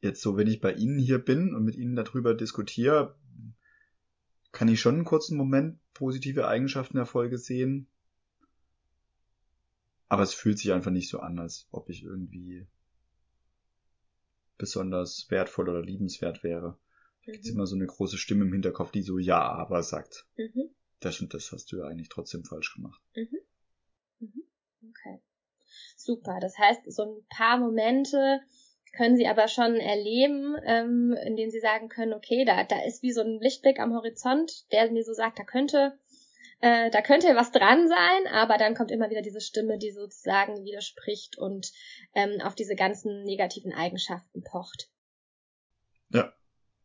[0.00, 3.14] jetzt so, wenn ich bei Ihnen hier bin und mit Ihnen darüber diskutiere,
[4.52, 7.88] kann ich schon einen kurzen Moment positive Eigenschaften Erfolge sehen.
[10.08, 12.66] Aber es fühlt sich einfach nicht so an, als ob ich irgendwie
[14.62, 16.78] besonders wertvoll oder liebenswert wäre.
[17.26, 17.32] Da mhm.
[17.32, 20.24] gibt immer so eine große Stimme im Hinterkopf, die so ja, aber sagt.
[20.36, 20.70] Mhm.
[21.00, 23.02] Das und das hast du ja eigentlich trotzdem falsch gemacht.
[23.16, 23.40] Mhm.
[24.20, 24.42] Mhm.
[24.88, 25.20] Okay.
[25.96, 26.38] Super.
[26.40, 28.40] Das heißt, so ein paar Momente
[28.96, 33.02] können sie aber schon erleben, ähm, in denen sie sagen können, okay, da, da ist
[33.02, 35.98] wie so ein Lichtblick am Horizont, der mir so sagt, da könnte
[36.62, 40.64] äh, da könnte was dran sein, aber dann kommt immer wieder diese Stimme, die sozusagen
[40.64, 41.72] widerspricht und
[42.14, 44.88] ähm, auf diese ganzen negativen Eigenschaften pocht.
[46.10, 46.32] Ja.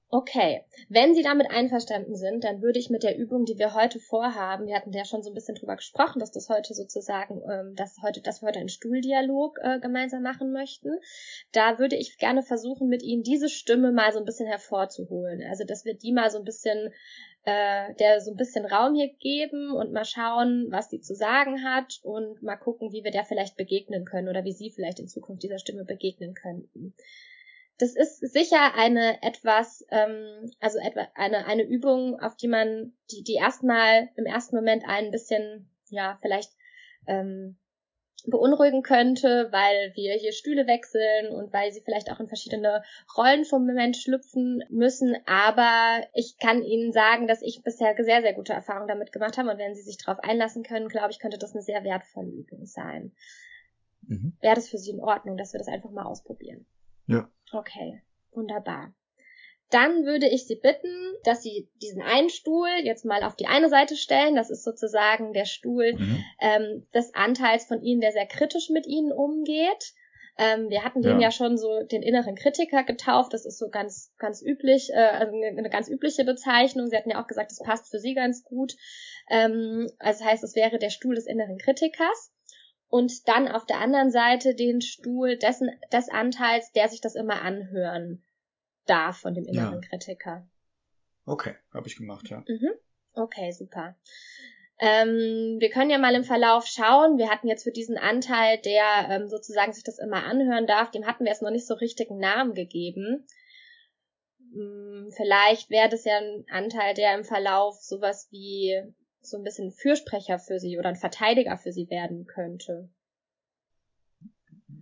[0.10, 4.00] Okay, wenn Sie damit einverstanden sind, dann würde ich mit der Übung, die wir heute
[4.00, 7.76] vorhaben, wir hatten ja schon so ein bisschen drüber gesprochen, dass das heute sozusagen, ähm,
[7.76, 10.98] dass heute, dass wir heute einen Stuhldialog äh, gemeinsam machen möchten.
[11.52, 15.43] Da würde ich gerne versuchen, mit Ihnen diese Stimme mal so ein bisschen hervorzuholen.
[15.50, 16.93] Also, dass wir die mal so ein bisschen
[17.43, 21.65] äh, der so ein bisschen Raum hier geben und mal schauen, was die zu sagen
[21.65, 25.10] hat und mal gucken, wie wir der vielleicht begegnen können oder wie Sie vielleicht in
[25.10, 26.93] Zukunft dieser Stimme begegnen könnten.
[27.79, 33.23] Das ist sicher eine etwas, ähm, also etwa eine, eine Übung, auf die man, die,
[33.23, 36.51] die erstmal im ersten Moment ein bisschen, ja, vielleicht
[37.05, 37.57] ähm,
[38.25, 42.83] beunruhigen könnte, weil wir hier Stühle wechseln und weil sie vielleicht auch in verschiedene
[43.15, 45.15] Rollen vom Moment schlüpfen müssen.
[45.25, 49.51] Aber ich kann Ihnen sagen, dass ich bisher sehr, sehr gute Erfahrungen damit gemacht habe.
[49.51, 52.65] Und wenn Sie sich darauf einlassen können, glaube ich, könnte das eine sehr wertvolle Übung
[52.65, 53.13] sein.
[54.01, 54.35] Mhm.
[54.41, 56.65] Wäre das für Sie in Ordnung, dass wir das einfach mal ausprobieren?
[57.08, 57.30] Ja.
[57.52, 58.93] Okay, wunderbar
[59.70, 60.93] dann würde ich Sie bitten,
[61.24, 64.36] dass Sie diesen einen Stuhl jetzt mal auf die eine Seite stellen.
[64.36, 66.24] Das ist sozusagen der Stuhl mhm.
[66.39, 69.93] ähm, des Anteils von Ihnen, der sehr kritisch mit Ihnen umgeht.
[70.38, 71.28] Ähm, wir hatten den ja.
[71.28, 73.34] ja schon so den inneren Kritiker getauft.
[73.34, 76.88] Das ist so ganz, ganz üblich, äh, also eine ganz übliche Bezeichnung.
[76.88, 78.76] Sie hatten ja auch gesagt, das passt für Sie ganz gut.
[79.30, 82.32] Ähm, also das heißt, es wäre der Stuhl des inneren Kritikers.
[82.89, 87.41] Und dann auf der anderen Seite den Stuhl dessen, des Anteils, der sich das immer
[87.41, 88.23] anhören
[88.86, 89.89] darf von dem inneren ja.
[89.89, 90.47] Kritiker.
[91.26, 92.43] Okay, habe ich gemacht, ja.
[92.47, 92.71] Mhm.
[93.13, 93.95] Okay, super.
[94.80, 97.17] Ähm, wir können ja mal im Verlauf schauen.
[97.17, 101.06] Wir hatten jetzt für diesen Anteil, der ähm, sozusagen sich das immer anhören darf, dem
[101.06, 103.26] hatten wir jetzt noch nicht so richtig einen Namen gegeben.
[104.54, 108.80] Hm, vielleicht wäre das ja ein Anteil, der im Verlauf sowas wie
[109.30, 112.89] so ein bisschen Fürsprecher für sie oder ein Verteidiger für sie werden könnte.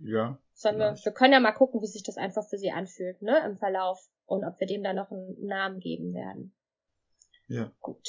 [0.02, 0.38] Ja.
[0.54, 3.44] Sollen wir, wir können ja mal gucken, wie sich das einfach für sie anfühlt, ne,
[3.44, 6.54] im Verlauf und ob wir dem da noch einen Namen geben werden.
[7.48, 7.72] Ja.
[7.80, 8.08] Gut.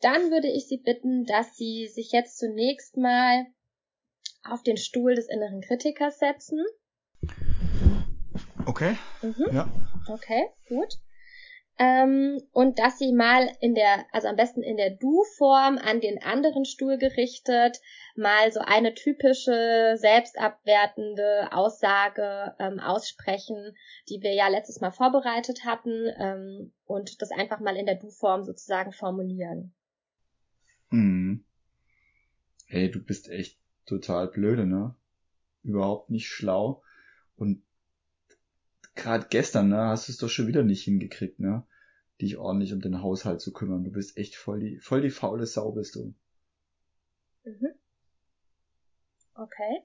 [0.00, 3.46] Dann würde ich Sie bitten, dass Sie sich jetzt zunächst mal
[4.42, 6.64] auf den Stuhl des inneren Kritikers setzen.
[8.66, 8.96] Okay.
[9.22, 9.46] Mhm.
[9.52, 9.68] Ja.
[10.08, 10.98] Okay, gut.
[11.76, 16.22] Ähm, und dass sie mal in der, also am besten in der Du-Form an den
[16.22, 17.80] anderen Stuhl gerichtet,
[18.14, 23.74] mal so eine typische selbstabwertende Aussage ähm, aussprechen,
[24.08, 28.44] die wir ja letztes Mal vorbereitet hatten, ähm, und das einfach mal in der Du-Form
[28.44, 29.74] sozusagen formulieren.
[30.90, 31.44] Hm.
[32.66, 34.94] Hey, du bist echt total blöde, ne?
[35.64, 36.82] Überhaupt nicht schlau.
[37.36, 37.64] Und
[38.94, 41.66] gerade gestern, ne, hast du es doch schon wieder nicht hingekriegt, ne?
[42.20, 43.84] Dich ordentlich um den Haushalt zu kümmern.
[43.84, 46.14] Du bist echt voll die, voll die faule Sau bist du.
[47.44, 47.74] Mhm.
[49.34, 49.82] Okay.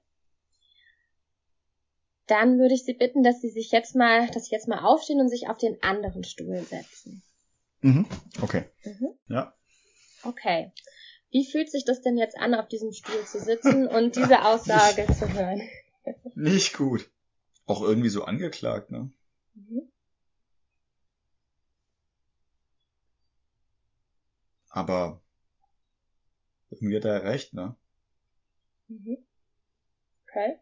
[2.28, 5.20] Dann würde ich Sie bitten, dass Sie sich jetzt mal, dass Sie jetzt mal aufstehen
[5.20, 7.24] und sich auf den anderen Stuhl setzen.
[7.82, 8.06] Mhm.
[8.42, 8.66] Okay.
[8.84, 9.10] Mhm.
[9.28, 9.56] Ja.
[10.24, 10.72] Okay.
[11.32, 15.08] Wie fühlt sich das denn jetzt an, auf diesem Stuhl zu sitzen und diese Aussage
[15.18, 15.62] zu hören?
[16.36, 17.10] Nicht gut
[17.70, 19.12] auch irgendwie so angeklagt, ne?
[19.54, 19.92] Mhm.
[24.70, 25.22] Aber
[26.70, 27.76] irgendwie hat er recht, ne?
[28.88, 29.18] Mhm.
[30.28, 30.60] Okay.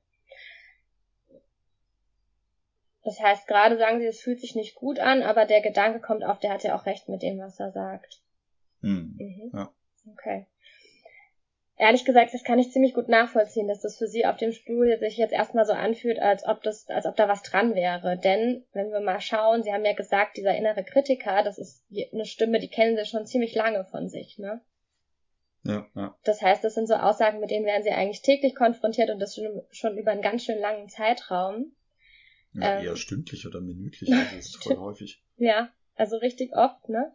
[3.03, 6.25] Das heißt, gerade sagen sie, es fühlt sich nicht gut an, aber der Gedanke kommt
[6.25, 8.21] auf, der hat ja auch recht mit dem, was er sagt.
[8.81, 9.15] Mhm.
[9.17, 9.51] mhm.
[9.53, 9.73] Ja.
[10.11, 10.47] Okay
[11.77, 14.97] ehrlich gesagt, das kann ich ziemlich gut nachvollziehen, dass das für sie auf dem Stuhl
[14.99, 18.17] sich jetzt erstmal so anfühlt, als ob das, als ob da was dran wäre.
[18.17, 22.25] Denn, wenn wir mal schauen, Sie haben ja gesagt, dieser innere Kritiker, das ist eine
[22.25, 24.61] Stimme, die kennen Sie schon ziemlich lange von sich, ne?
[25.63, 26.17] Ja, ja.
[26.23, 29.35] Das heißt, das sind so Aussagen, mit denen werden Sie eigentlich täglich konfrontiert und das
[29.35, 31.73] schon, schon über einen ganz schön langen Zeitraum.
[32.53, 35.21] Ja, ähm, eher stündlich oder minütlich, also das ist voll häufig.
[35.35, 37.13] Ja, also richtig oft, ne?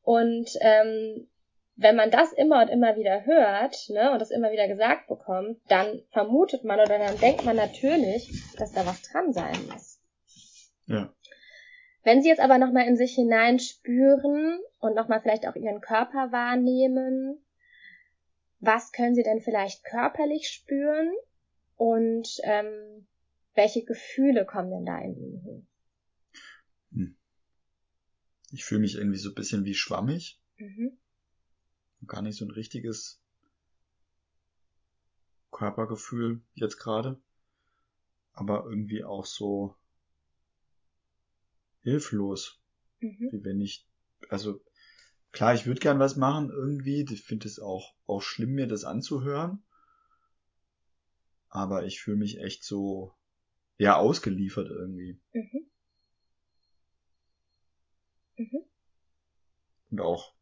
[0.00, 1.28] Und ähm,
[1.76, 5.58] wenn man das immer und immer wieder hört, ne, und das immer wieder gesagt bekommt,
[5.68, 10.00] dann vermutet man oder dann denkt man natürlich, dass da was dran sein muss.
[10.86, 11.12] Ja.
[12.04, 17.38] Wenn Sie jetzt aber nochmal in sich hineinspüren und nochmal vielleicht auch Ihren Körper wahrnehmen,
[18.58, 21.12] was können Sie denn vielleicht körperlich spüren
[21.76, 23.06] und ähm,
[23.54, 25.66] welche Gefühle kommen denn da in Ihnen hin?
[26.92, 27.16] Hm.
[28.50, 30.40] Ich fühle mich irgendwie so ein bisschen wie schwammig.
[30.58, 30.98] Mhm
[32.06, 33.20] gar nicht so ein richtiges
[35.50, 37.20] Körpergefühl jetzt gerade,
[38.32, 39.76] aber irgendwie auch so
[41.82, 42.60] hilflos,
[43.00, 43.28] mhm.
[43.30, 43.86] wie wenn ich,
[44.28, 44.64] also
[45.30, 48.84] klar, ich würde gern was machen irgendwie, ich finde es auch auch schlimm mir das
[48.84, 49.62] anzuhören,
[51.48, 53.14] aber ich fühle mich echt so
[53.78, 55.20] ja ausgeliefert irgendwie.
[55.32, 55.70] Mhm.
[58.36, 58.64] Mhm.
[59.90, 60.34] Und auch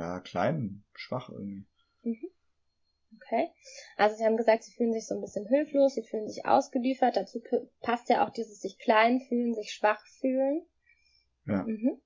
[0.00, 1.66] ja, klein, schwach irgendwie.
[2.02, 2.30] Mhm.
[3.16, 3.50] Okay.
[3.96, 7.16] Also Sie haben gesagt, Sie fühlen sich so ein bisschen hilflos, Sie fühlen sich ausgeliefert.
[7.16, 7.42] Dazu
[7.80, 10.64] passt ja auch dieses sich klein fühlen, sich schwach fühlen.
[11.46, 11.64] Ja.
[11.64, 12.00] Mhm.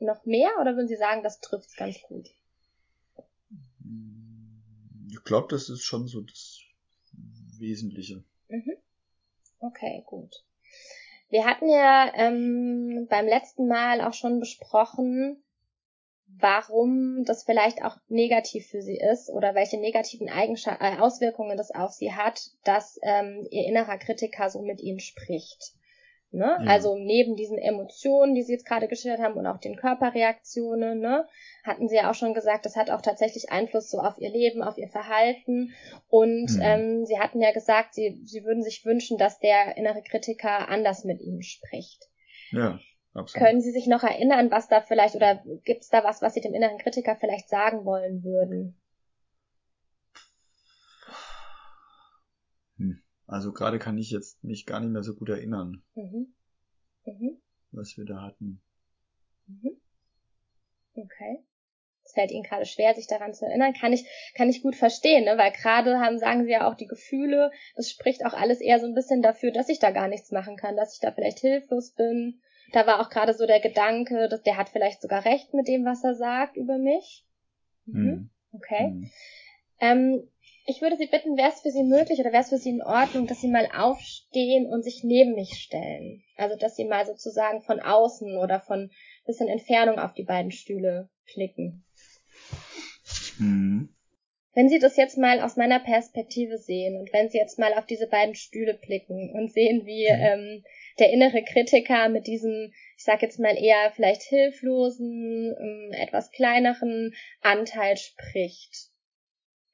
[0.00, 2.28] Noch mehr oder würden Sie sagen, das trifft ganz gut?
[5.10, 6.60] Ich glaube, das ist schon so das
[7.58, 8.24] Wesentliche.
[8.48, 8.76] Mhm.
[9.58, 10.34] Okay, gut.
[11.28, 15.42] Wir hatten ja ähm, beim letzten Mal auch schon besprochen,
[16.40, 21.70] warum das vielleicht auch negativ für sie ist oder welche negativen Eigenschaften, äh, Auswirkungen das
[21.70, 25.74] auf sie hat, dass ähm, ihr innerer Kritiker so mit ihnen spricht.
[26.32, 26.58] Ne?
[26.60, 26.70] Ja.
[26.70, 31.26] Also neben diesen Emotionen, die sie jetzt gerade geschildert haben und auch den Körperreaktionen, ne,
[31.64, 34.62] hatten sie ja auch schon gesagt, das hat auch tatsächlich Einfluss so auf ihr Leben,
[34.62, 35.74] auf ihr Verhalten.
[36.08, 36.62] Und mhm.
[36.62, 41.02] ähm, sie hatten ja gesagt, sie, sie würden sich wünschen, dass der innere Kritiker anders
[41.02, 42.08] mit ihnen spricht.
[42.52, 42.78] Ja.
[43.12, 43.46] Absolut.
[43.46, 46.40] Können Sie sich noch erinnern, was da vielleicht, oder gibt es da was, was Sie
[46.40, 48.80] dem inneren Kritiker vielleicht sagen wollen würden?
[52.76, 53.02] Hm.
[53.26, 56.34] Also gerade kann ich jetzt mich gar nicht mehr so gut erinnern, mhm.
[57.04, 57.40] Mhm.
[57.72, 58.60] was wir da hatten.
[59.46, 59.80] Mhm.
[60.94, 61.44] Okay.
[62.04, 64.04] es fällt ihnen gerade schwer, sich daran zu erinnern, kann ich,
[64.34, 65.38] kann ich gut verstehen, ne?
[65.38, 68.86] weil gerade haben, sagen sie ja auch die Gefühle, das spricht auch alles eher so
[68.86, 71.92] ein bisschen dafür, dass ich da gar nichts machen kann, dass ich da vielleicht hilflos
[71.92, 72.40] bin.
[72.72, 75.84] Da war auch gerade so der Gedanke, dass der hat vielleicht sogar recht mit dem,
[75.84, 77.24] was er sagt über mich.
[77.86, 78.02] Mhm.
[78.02, 78.30] Mhm.
[78.52, 78.86] Okay.
[78.88, 79.10] Mhm.
[79.80, 80.28] Ähm,
[80.66, 82.82] ich würde Sie bitten, wäre es für Sie möglich oder wäre es für Sie in
[82.82, 86.22] Ordnung, dass Sie mal aufstehen und sich neben mich stellen?
[86.36, 88.90] Also, dass Sie mal sozusagen von außen oder von
[89.26, 91.84] bisschen Entfernung auf die beiden Stühle klicken.
[93.38, 93.88] Mhm.
[94.52, 97.86] Wenn Sie das jetzt mal aus meiner Perspektive sehen und wenn Sie jetzt mal auf
[97.86, 100.20] diese beiden Stühle blicken und sehen, wie mhm.
[100.20, 100.64] ähm,
[100.98, 107.14] der innere Kritiker mit diesem, ich sag jetzt mal eher vielleicht hilflosen, ähm, etwas kleineren
[107.42, 108.90] Anteil spricht,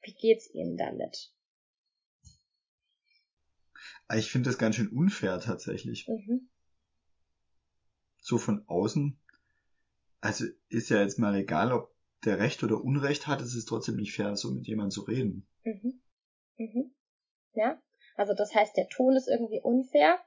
[0.03, 1.33] wie geht's Ihnen damit?
[4.15, 6.07] Ich finde das ganz schön unfair tatsächlich.
[6.07, 6.49] Mhm.
[8.21, 9.19] So von außen.
[10.21, 13.95] Also ist ja jetzt mal egal, ob der Recht oder Unrecht hat, es ist trotzdem
[13.95, 15.47] nicht fair, so mit jemandem zu reden.
[15.63, 16.01] Mhm.
[16.57, 16.91] Mhm.
[17.53, 17.81] Ja,
[18.15, 20.19] also das heißt, der Ton ist irgendwie unfair.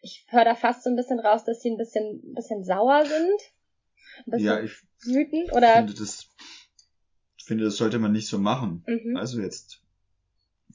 [0.00, 3.04] Ich höre da fast so ein bisschen raus, dass sie ein bisschen, ein bisschen sauer
[3.06, 3.40] sind.
[4.26, 4.72] Ein bisschen ja, ich
[5.04, 5.74] wütend oder.
[5.74, 6.28] Finde das,
[7.44, 8.84] finde, das sollte man nicht so machen.
[8.86, 9.16] Mhm.
[9.16, 9.82] Also jetzt,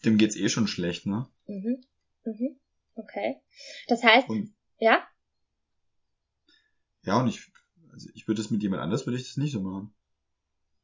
[0.06, 1.28] dem geht's eh schon schlecht, ne?
[1.48, 1.82] Mhm.
[2.26, 2.60] Mhm.
[2.96, 3.42] Okay.
[3.88, 5.04] Das heißt, und, ja?
[7.04, 7.52] Ja, und ich,
[7.92, 9.94] also ich würde es mit jemand anders, würde ich das nicht so machen.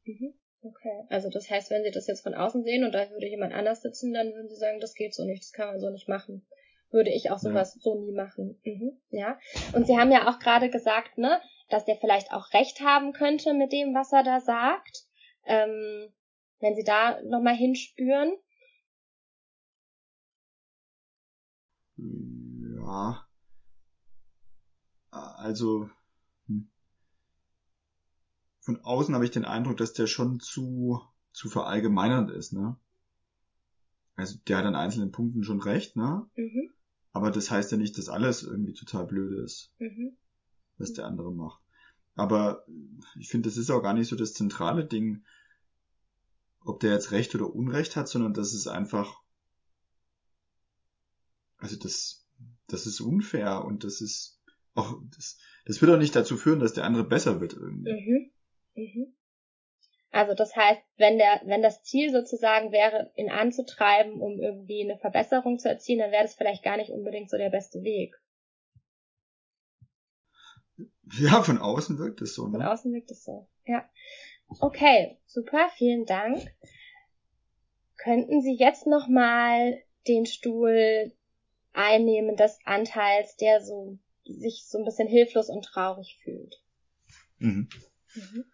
[0.06, 0.34] Mhm.
[0.62, 1.04] Okay.
[1.10, 3.82] Also das heißt, wenn Sie das jetzt von außen sehen und da würde jemand anders
[3.82, 6.46] sitzen, dann würden Sie sagen, das geht so nicht, das kann man so nicht machen.
[6.90, 7.80] Würde ich auch sowas ja.
[7.82, 8.58] so nie machen.
[8.64, 8.98] Mhm.
[9.10, 9.38] Ja.
[9.74, 13.52] Und Sie haben ja auch gerade gesagt, ne, dass der vielleicht auch recht haben könnte
[13.52, 15.06] mit dem, was er da sagt
[15.46, 16.12] ähm,
[16.60, 18.36] wenn Sie da nochmal hinspüren.
[21.96, 23.26] Ja.
[25.10, 25.88] Also.
[28.66, 31.00] Von außen habe ich den Eindruck, dass der schon zu
[31.30, 32.76] zu verallgemeinernd ist, ne?
[34.16, 36.28] Also der hat an einzelnen Punkten schon recht, ne?
[36.34, 36.72] Mhm.
[37.12, 40.16] Aber das heißt ja nicht, dass alles irgendwie total blöd ist, mhm.
[40.78, 41.62] was der andere macht.
[42.16, 42.66] Aber
[43.16, 45.24] ich finde, das ist auch gar nicht so das zentrale Ding,
[46.60, 49.20] ob der jetzt Recht oder Unrecht hat, sondern das ist einfach,
[51.58, 52.26] also das,
[52.66, 54.42] das ist unfair und das ist
[54.74, 57.92] auch, das, das wird auch nicht dazu führen, dass der andere besser wird irgendwie.
[57.92, 58.30] Mhm.
[58.76, 59.14] Mhm.
[60.10, 64.98] Also das heißt, wenn der, wenn das Ziel sozusagen wäre, ihn anzutreiben, um irgendwie eine
[64.98, 68.14] Verbesserung zu erzielen, dann wäre das vielleicht gar nicht unbedingt so der beste Weg.
[71.18, 72.46] Ja, von außen wirkt es so.
[72.46, 72.52] Ne?
[72.52, 73.88] Von außen wirkt es so, ja.
[74.60, 76.54] Okay, super, vielen Dank.
[77.96, 81.12] Könnten Sie jetzt nochmal den Stuhl
[81.72, 86.62] einnehmen des Anteils, der so sich so ein bisschen hilflos und traurig fühlt?
[87.38, 87.68] Mhm.
[88.14, 88.44] Mhm.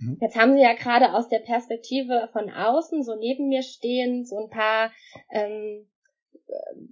[0.00, 0.18] Mhm.
[0.20, 4.38] Jetzt haben Sie ja gerade aus der Perspektive von außen so neben mir stehen so
[4.44, 4.92] ein paar
[5.30, 5.86] ähm,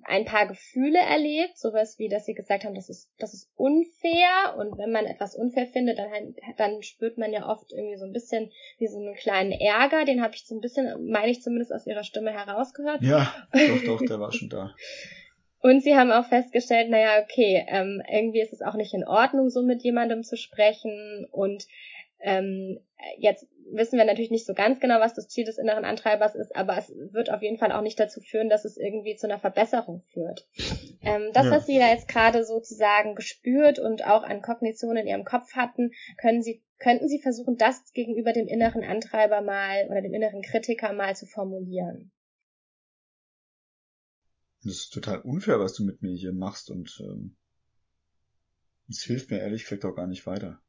[0.05, 4.57] ein paar Gefühle erlebt, sowas wie, dass sie gesagt haben, das ist, das ist unfair
[4.59, 8.13] und wenn man etwas unfair findet, dann, dann spürt man ja oft irgendwie so ein
[8.13, 11.73] bisschen wie so einen kleinen Ärger, den habe ich so ein bisschen, meine ich zumindest
[11.73, 13.03] aus ihrer Stimme herausgehört.
[13.03, 14.75] Ja, doch, doch, der war schon da.
[15.61, 19.51] Und sie haben auch festgestellt, naja, okay, ähm, irgendwie ist es auch nicht in Ordnung,
[19.51, 21.67] so mit jemandem zu sprechen und
[22.27, 22.81] ähm,
[23.19, 26.55] jetzt wissen wir natürlich nicht so ganz genau, was das Ziel des inneren Antreibers ist,
[26.55, 29.39] aber es wird auf jeden Fall auch nicht dazu führen, dass es irgendwie zu einer
[29.39, 30.47] Verbesserung führt.
[31.03, 31.51] Ähm, das, ja.
[31.53, 35.93] was Sie da jetzt gerade sozusagen gespürt und auch an Kognition in Ihrem Kopf hatten,
[36.21, 40.93] können Sie, könnten Sie versuchen, das gegenüber dem inneren Antreiber mal oder dem inneren Kritiker
[40.93, 42.11] mal zu formulieren.
[44.65, 47.37] Das ist total unfair, was du mit mir hier machst und ähm,
[48.89, 50.61] es hilft mir ehrlich gesagt auch gar nicht weiter.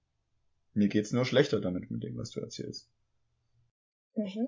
[0.77, 2.87] Mir geht's nur schlechter damit, mit dem, was du erzählst.
[4.15, 4.47] Mhm.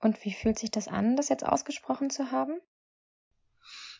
[0.00, 2.58] Und wie fühlt sich das an, das jetzt ausgesprochen zu haben?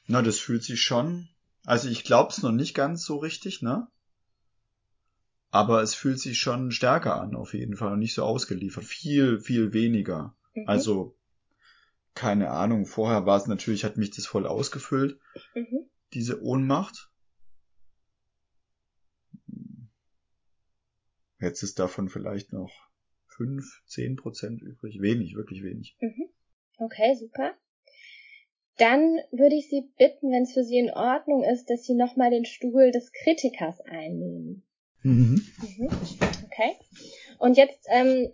[0.07, 1.29] Na, das fühlt sich schon.
[1.67, 3.89] Also ich glaub's noch nicht ganz so richtig, ne?
[5.51, 8.85] Aber es fühlt sich schon stärker an, auf jeden Fall, und nicht so ausgeliefert.
[8.85, 10.35] Viel, viel weniger.
[10.55, 10.65] Mhm.
[10.67, 11.17] Also,
[12.15, 15.21] keine Ahnung, vorher war es natürlich, hat mich das voll ausgefüllt,
[15.55, 15.91] mhm.
[16.15, 17.11] diese Ohnmacht.
[21.45, 22.73] Jetzt ist davon vielleicht noch
[23.27, 25.03] fünf, zehn Prozent übrig.
[25.03, 25.95] Wenig, wirklich wenig.
[26.01, 26.31] Mhm.
[26.79, 27.55] Okay, super.
[28.79, 32.31] Dann würde ich Sie bitten, wenn es für Sie in Ordnung ist, dass Sie nochmal
[32.31, 34.65] den Stuhl des Kritikers einnehmen.
[35.03, 35.45] Mhm.
[35.61, 35.89] mhm.
[36.47, 36.77] Okay.
[37.39, 38.33] Und jetzt ähm,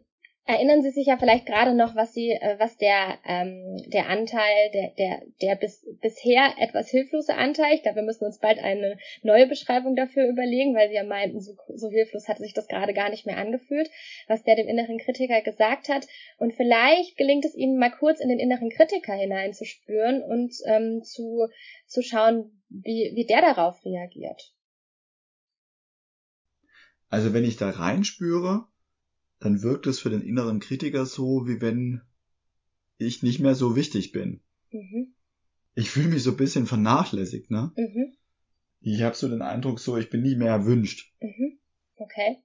[0.51, 4.71] Erinnern Sie sich ja vielleicht gerade noch, was Sie, äh, was der ähm, der Anteil,
[4.75, 8.99] der der der bis, bisher etwas hilflose Anteil, ich glaube, wir müssen uns bald eine
[9.23, 12.95] neue Beschreibung dafür überlegen, weil Sie ja meinten, so, so hilflos hat sich das gerade
[12.95, 13.89] gar nicht mehr angefühlt,
[14.27, 16.09] was der dem inneren Kritiker gesagt hat.
[16.39, 21.47] Und vielleicht gelingt es Ihnen mal kurz in den inneren Kritiker hineinzuspüren und ähm, zu
[21.87, 24.53] zu schauen, wie wie der darauf reagiert.
[27.09, 28.67] Also wenn ich da reinspüre,
[29.41, 32.03] dann wirkt es für den inneren Kritiker so, wie wenn
[32.99, 34.41] ich nicht mehr so wichtig bin.
[34.71, 35.15] Mhm.
[35.75, 37.73] Ich fühle mich so ein bisschen vernachlässigt, ne?
[37.77, 38.15] Mhm.
[38.83, 41.13] Ich habe so den Eindruck, so ich bin nie mehr erwünscht.
[41.21, 41.59] Mhm.
[41.97, 42.39] Okay.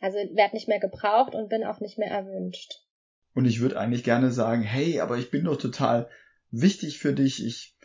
[0.00, 2.84] Also werd nicht mehr gebraucht und bin auch nicht mehr erwünscht.
[3.34, 6.08] Und ich würde eigentlich gerne sagen, hey, aber ich bin doch total
[6.50, 7.44] wichtig für dich.
[7.44, 7.76] Ich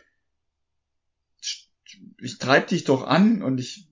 [2.18, 3.88] ich treib dich doch an und ich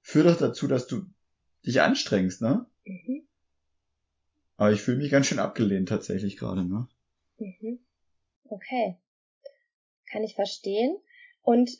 [0.00, 1.04] führe doch dazu, dass du
[1.66, 2.66] dich anstrengst, ne?
[2.84, 3.27] Mhm.
[4.58, 6.88] Aber ich fühle mich ganz schön abgelehnt tatsächlich gerade, ne?
[7.38, 7.78] Mhm.
[8.44, 8.96] Okay.
[10.10, 10.96] Kann ich verstehen.
[11.42, 11.70] Und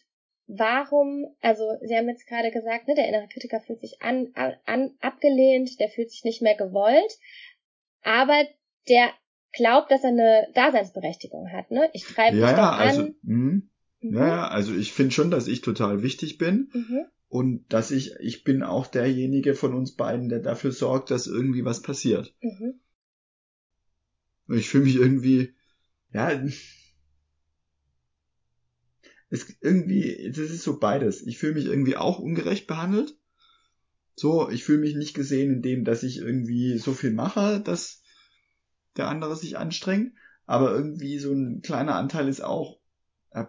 [0.47, 4.33] warum, also Sie haben jetzt gerade gesagt, ne, der innere Kritiker fühlt sich an,
[4.64, 7.18] an, abgelehnt, der fühlt sich nicht mehr gewollt,
[8.03, 8.47] aber
[8.89, 9.11] der
[9.53, 11.91] glaubt, dass er eine Daseinsberechtigung hat, ne?
[11.95, 12.81] Ich treibe ja, dich doch ja, an.
[12.81, 13.70] Also, mhm.
[14.01, 14.16] Mhm.
[14.16, 16.70] Ja, also ich finde schon, dass ich total wichtig bin.
[16.72, 17.07] Mhm.
[17.29, 21.64] Und dass ich, ich bin auch derjenige von uns beiden, der dafür sorgt, dass irgendwie
[21.64, 22.35] was passiert.
[22.41, 22.81] Mhm.
[24.49, 25.55] Ich fühle mich irgendwie,
[26.12, 26.43] ja,
[29.31, 31.26] es irgendwie, das ist so beides.
[31.26, 33.14] Ich fühle mich irgendwie auch ungerecht behandelt.
[34.16, 38.03] So, ich fühle mich nicht gesehen in dem, dass ich irgendwie so viel mache, dass
[38.97, 40.14] der andere sich anstrengt.
[40.47, 42.81] Aber irgendwie so ein kleiner Anteil ist auch,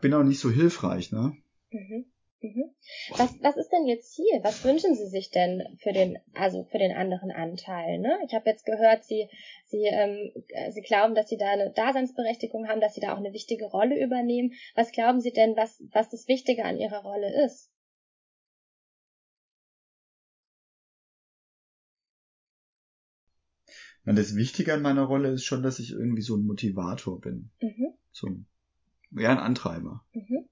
[0.02, 1.34] bin auch nicht so hilfreich, ne?
[1.72, 2.09] Mhm.
[2.42, 2.74] Mhm.
[3.18, 4.42] Was, was ist denn jetzt hier?
[4.44, 8.00] Was wünschen Sie sich denn für den, also für den anderen Anteil?
[8.00, 8.18] Ne?
[8.26, 9.28] Ich habe jetzt gehört, Sie,
[9.66, 10.32] Sie, ähm,
[10.72, 14.02] Sie glauben, dass Sie da eine Daseinsberechtigung haben, dass Sie da auch eine wichtige Rolle
[14.02, 14.54] übernehmen.
[14.76, 17.70] Was glauben Sie denn, was, was das Wichtige an Ihrer Rolle ist?
[24.06, 27.52] Na, das Wichtige an meiner Rolle ist schon, dass ich irgendwie so ein Motivator bin.
[27.60, 27.94] Mhm.
[28.12, 28.46] So ein,
[29.12, 30.06] ja, ein Antreiber.
[30.14, 30.48] Mhm.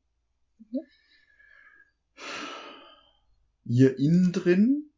[0.60, 0.80] Mhm
[3.66, 4.90] hier innen drin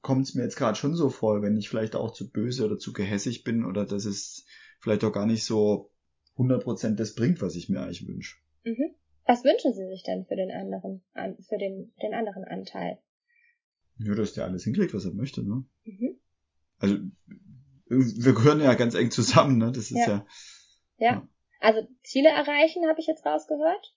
[0.00, 2.78] kommt es mir jetzt gerade schon so vor, wenn ich vielleicht auch zu böse oder
[2.78, 4.44] zu gehässig bin oder dass es
[4.80, 5.90] vielleicht auch gar nicht so
[6.36, 8.36] 100% das bringt, was ich mir eigentlich wünsche.
[8.64, 8.94] Mhm.
[9.26, 11.02] Was wünschen Sie sich denn für den anderen,
[11.48, 12.98] für den, den anderen Anteil?
[13.98, 15.64] Ja, dass der alles hinkriegt, was er möchte, ne?
[15.84, 16.20] Mhm.
[16.78, 16.96] Also,
[17.86, 19.72] wir gehören ja ganz eng zusammen, ne?
[19.72, 20.06] Das ist ja.
[20.06, 20.26] Ja.
[20.98, 21.12] ja.
[21.12, 21.28] ja.
[21.60, 23.94] Also, Ziele erreichen, habe ich jetzt rausgehört.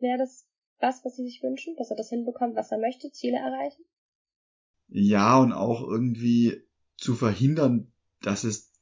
[0.00, 0.47] Wäre das
[0.80, 3.84] was, was sie sich wünschen, dass er das hinbekommt, was er möchte, Ziele erreichen?
[4.88, 6.62] Ja, und auch irgendwie
[6.96, 8.72] zu verhindern, dass es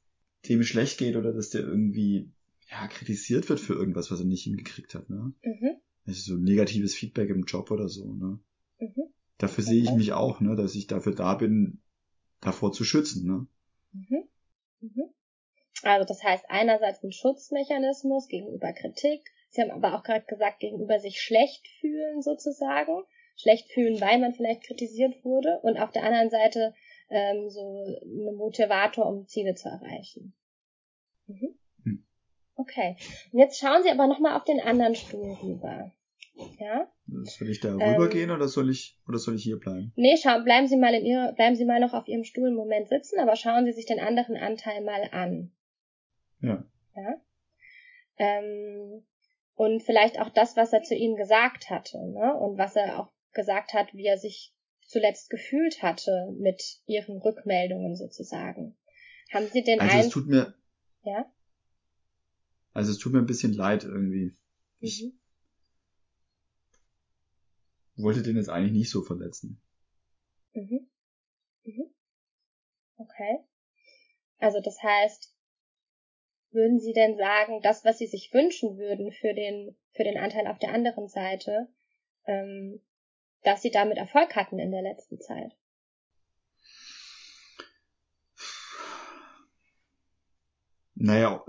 [0.49, 2.30] dem schlecht geht oder dass der irgendwie
[2.70, 5.11] ja, kritisiert wird für irgendwas, was er nicht hingekriegt hat.
[5.11, 5.32] Ne?
[5.42, 5.76] Mhm.
[6.07, 8.12] Also so negatives Feedback im Job oder so.
[8.12, 8.38] Ne?
[8.78, 9.12] Mhm.
[9.38, 9.72] Dafür okay.
[9.72, 11.80] sehe ich mich auch, ne, dass ich dafür da bin,
[12.40, 13.26] davor zu schützen.
[13.26, 13.47] Ne?
[13.92, 14.28] Mhm.
[14.80, 15.11] Mhm.
[15.82, 21.00] Also das heißt einerseits ein Schutzmechanismus gegenüber Kritik, Sie haben aber auch gerade gesagt, gegenüber
[21.00, 23.02] sich schlecht fühlen sozusagen.
[23.36, 25.61] Schlecht fühlen, weil man vielleicht kritisiert wurde.
[25.62, 26.74] Und auf der anderen Seite
[27.09, 30.34] ähm, so ein Motivator, um Ziele zu erreichen.
[31.26, 31.59] Mhm.
[31.84, 32.07] Hm.
[32.54, 32.96] Okay.
[33.32, 35.92] Und jetzt schauen Sie aber nochmal auf den anderen Stuhl rüber.
[36.61, 36.90] Ja?
[37.07, 39.92] Soll ich da rübergehen ähm, oder soll ich oder soll ich hier bleiben?
[39.96, 42.57] Nee, schauen, bleiben Sie mal in Ihrer, bleiben Sie mal noch auf Ihrem Stuhl einen
[42.57, 45.52] Moment sitzen, aber schauen Sie sich den anderen Anteil mal an.
[46.40, 46.64] Ja.
[46.94, 47.20] Ja.
[48.18, 49.02] Ähm,
[49.57, 52.34] und vielleicht auch das, was er zu ihnen gesagt hatte, ne?
[52.34, 57.96] Und was er auch gesagt hat, wie er sich zuletzt gefühlt hatte mit ihren Rückmeldungen
[57.96, 58.76] sozusagen.
[59.32, 60.54] Haben Sie den Also es tut mir
[61.02, 61.30] ja?
[62.72, 64.36] Also es tut mir ein bisschen leid irgendwie.
[64.80, 65.18] Ich mhm.
[68.02, 69.61] wollte den jetzt eigentlich nicht so verletzen.
[70.52, 70.88] Mhm.
[71.64, 71.94] Mhm.
[72.98, 73.38] Okay.
[74.38, 75.36] Also das heißt,
[76.57, 80.48] würden Sie denn sagen, das, was Sie sich wünschen würden für den, für den Anteil
[80.48, 81.68] auf der anderen Seite,
[82.26, 82.80] ähm,
[83.44, 85.52] dass Sie damit Erfolg hatten in der letzten Zeit?
[90.98, 91.44] Naja,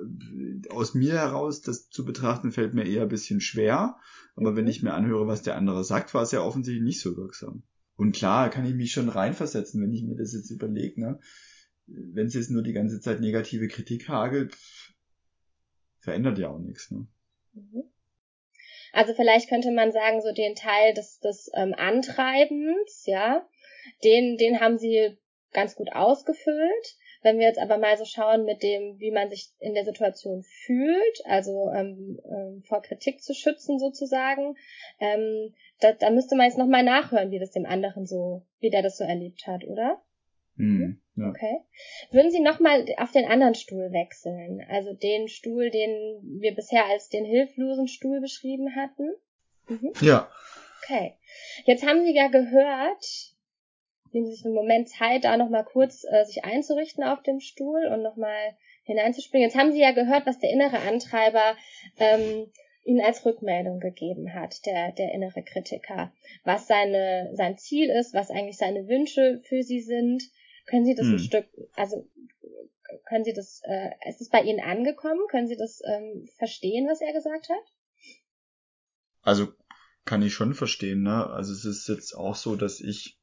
[0.69, 3.97] aus mir heraus, das zu betrachten, fällt mir eher ein bisschen schwer.
[4.35, 4.55] Aber mhm.
[4.57, 7.63] wenn ich mir anhöre, was der andere sagt, war es ja offensichtlich nicht so wirksam.
[7.95, 11.19] Und klar, kann ich mich schon reinversetzen, wenn ich mir das jetzt überlege, ne?
[11.87, 14.55] Wenn es jetzt nur die ganze Zeit negative Kritik hagelt,
[16.07, 16.89] verändert ja auch nichts.
[16.89, 17.05] Ne?
[17.53, 17.83] Mhm.
[18.93, 23.45] Also vielleicht könnte man sagen, so den Teil des, des ähm, Antreibens, ja,
[24.05, 25.17] den, den haben sie
[25.51, 26.95] ganz gut ausgefüllt.
[27.23, 30.43] Wenn wir jetzt aber mal so schauen mit dem, wie man sich in der Situation
[30.43, 34.55] fühlt, also ähm, ähm, vor Kritik zu schützen sozusagen,
[35.01, 38.81] ähm, da, da müsste man jetzt nochmal nachhören, wie das dem anderen so, wie der
[38.81, 40.01] das so erlebt hat, oder?
[40.57, 41.29] Mhm, ja.
[41.29, 41.61] Okay.
[42.11, 44.65] Würden Sie nochmal auf den anderen Stuhl wechseln?
[44.69, 49.13] Also den Stuhl, den wir bisher als den hilflosen Stuhl beschrieben hatten?
[49.67, 49.93] Mhm.
[50.01, 50.29] Ja.
[50.83, 51.13] Okay.
[51.65, 53.35] Jetzt haben Sie ja gehört,
[54.11, 57.85] nehmen Sie sich einen Moment Zeit, da nochmal kurz äh, sich einzurichten auf dem Stuhl
[57.87, 59.47] und nochmal hineinzuspringen.
[59.47, 61.55] Jetzt haben Sie ja gehört, was der innere Antreiber
[61.99, 62.47] ähm,
[62.83, 66.13] Ihnen als Rückmeldung gegeben hat, der, der innere Kritiker,
[66.45, 70.23] was seine, sein Ziel ist, was eigentlich seine Wünsche für Sie sind.
[70.67, 71.13] Können Sie das hm.
[71.15, 72.07] ein Stück, also
[73.07, 75.21] können Sie das, äh, ist es bei Ihnen angekommen?
[75.29, 77.73] Können Sie das ähm, verstehen, was er gesagt hat?
[79.21, 79.53] Also
[80.05, 81.27] kann ich schon verstehen, ne?
[81.27, 83.17] Also es ist jetzt auch so, dass ich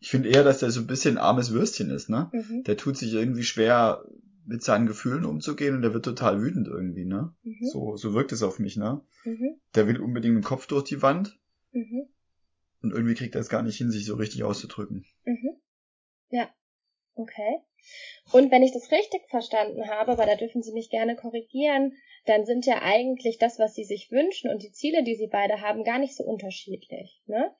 [0.00, 2.30] ich finde eher, dass der so ein bisschen armes Würstchen ist, ne?
[2.32, 2.64] Mhm.
[2.64, 4.04] Der tut sich irgendwie schwer
[4.46, 7.34] mit seinen Gefühlen umzugehen und der wird total wütend irgendwie, ne?
[7.42, 7.66] Mhm.
[7.66, 9.02] So, so wirkt es auf mich, ne?
[9.24, 9.60] Mhm.
[9.74, 11.38] Der will unbedingt den Kopf durch die Wand.
[12.82, 15.04] Und irgendwie kriegt er es gar nicht hin, sich so richtig auszudrücken.
[15.24, 15.60] Mhm.
[16.30, 16.48] Ja.
[17.14, 17.60] Okay.
[18.32, 22.44] Und wenn ich das richtig verstanden habe, aber da dürfen Sie mich gerne korrigieren, dann
[22.44, 25.84] sind ja eigentlich das, was Sie sich wünschen und die Ziele, die Sie beide haben,
[25.84, 27.22] gar nicht so unterschiedlich.
[27.26, 27.52] Ne?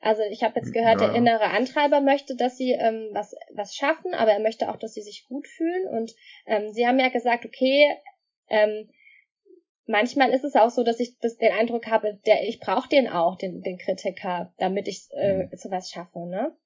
[0.00, 1.08] Also ich habe jetzt gehört, ja.
[1.08, 4.94] der innere Antreiber möchte, dass sie ähm, was, was schaffen, aber er möchte auch, dass
[4.94, 5.86] sie sich gut fühlen.
[5.88, 6.14] Und
[6.46, 7.84] ähm, sie haben ja gesagt, okay,
[8.48, 8.88] ähm,
[9.86, 13.08] manchmal ist es auch so, dass ich das, den Eindruck habe, der ich brauche den
[13.08, 15.50] auch, den, den Kritiker, damit ich äh, mhm.
[15.56, 16.20] sowas schaffe.
[16.26, 16.56] Ne?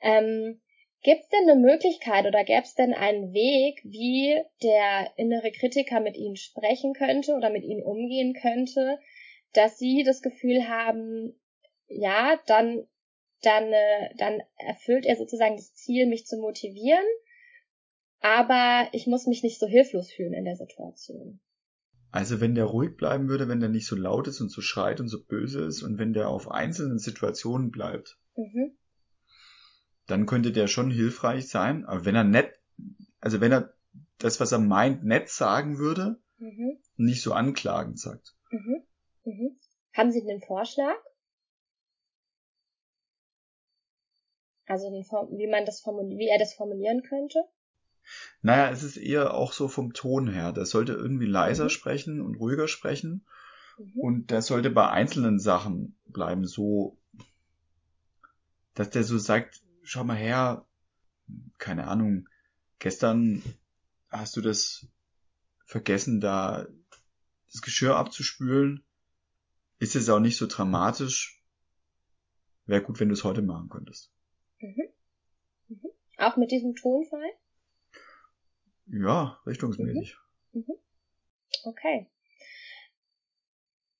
[0.00, 0.60] Ähm,
[1.02, 6.00] Gibt es denn eine Möglichkeit oder gäbe es denn einen Weg, wie der innere Kritiker
[6.00, 8.98] mit Ihnen sprechen könnte oder mit Ihnen umgehen könnte,
[9.52, 11.38] dass Sie das Gefühl haben,
[11.88, 12.86] ja, dann,
[13.42, 17.04] dann, äh, dann erfüllt er sozusagen das Ziel, mich zu motivieren,
[18.20, 21.40] aber ich muss mich nicht so hilflos fühlen in der Situation.
[22.14, 25.00] Also wenn der ruhig bleiben würde, wenn der nicht so laut ist und so schreit
[25.00, 28.78] und so böse ist und wenn der auf einzelnen Situationen bleibt, mhm.
[30.06, 31.84] dann könnte der schon hilfreich sein.
[31.84, 32.54] Aber wenn er nett,
[33.18, 33.74] also wenn er
[34.18, 36.78] das, was er meint, nett sagen würde, mhm.
[36.94, 38.36] nicht so anklagend sagt.
[38.52, 38.84] Mhm.
[39.24, 39.58] Mhm.
[39.92, 40.94] Haben Sie einen Vorschlag?
[44.66, 47.40] Also wie man das wie er das formulieren könnte?
[48.42, 50.52] Naja, es ist eher auch so vom Ton her.
[50.52, 51.70] Der sollte irgendwie leiser mhm.
[51.70, 53.24] sprechen und ruhiger sprechen.
[53.78, 53.92] Mhm.
[53.94, 56.98] Und der sollte bei einzelnen Sachen bleiben, so,
[58.74, 60.66] dass der so sagt, schau mal her,
[61.58, 62.28] keine Ahnung,
[62.78, 63.42] gestern
[64.10, 64.86] hast du das
[65.64, 66.66] vergessen, da
[67.52, 68.84] das Geschirr abzuspülen.
[69.78, 71.42] Ist es auch nicht so dramatisch.
[72.66, 74.10] Wäre gut, wenn du es heute machen könntest.
[74.60, 74.88] Mhm.
[75.68, 75.90] Mhm.
[76.18, 77.30] Auch mit diesem Tonfall?
[78.86, 80.16] Ja, richtungsmäßig.
[80.52, 80.64] Mhm.
[80.66, 80.74] mhm.
[81.64, 82.10] Okay.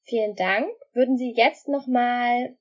[0.02, 0.68] Vielen Dank.
[0.92, 2.56] Würden Sie jetzt nochmal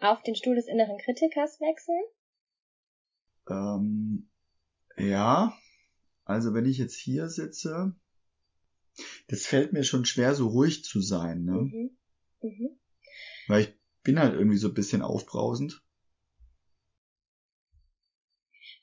[0.00, 2.02] auf den Stuhl des inneren Kritikers wechseln?
[3.48, 4.28] Ähm,
[4.96, 5.56] ja.
[6.24, 7.94] Also wenn ich jetzt hier sitze,
[9.28, 11.52] das fällt mir schon schwer, so ruhig zu sein, ne?
[11.52, 11.96] Mhm.
[12.42, 12.78] Mhm.
[13.46, 15.82] Weil ich bin halt irgendwie so ein bisschen aufbrausend.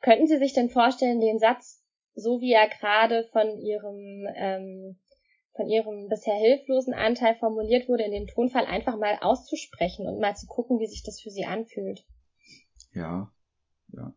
[0.02, 1.81] Könnten Sie sich denn vorstellen, den Satz,
[2.16, 4.98] so wie er gerade von Ihrem, ähm,
[5.56, 10.36] von Ihrem bisher hilflosen Anteil formuliert wurde, in dem Tonfall einfach mal auszusprechen und mal
[10.36, 12.06] zu gucken, wie sich das für Sie anfühlt?
[12.94, 13.32] Ja,
[13.90, 14.14] ja.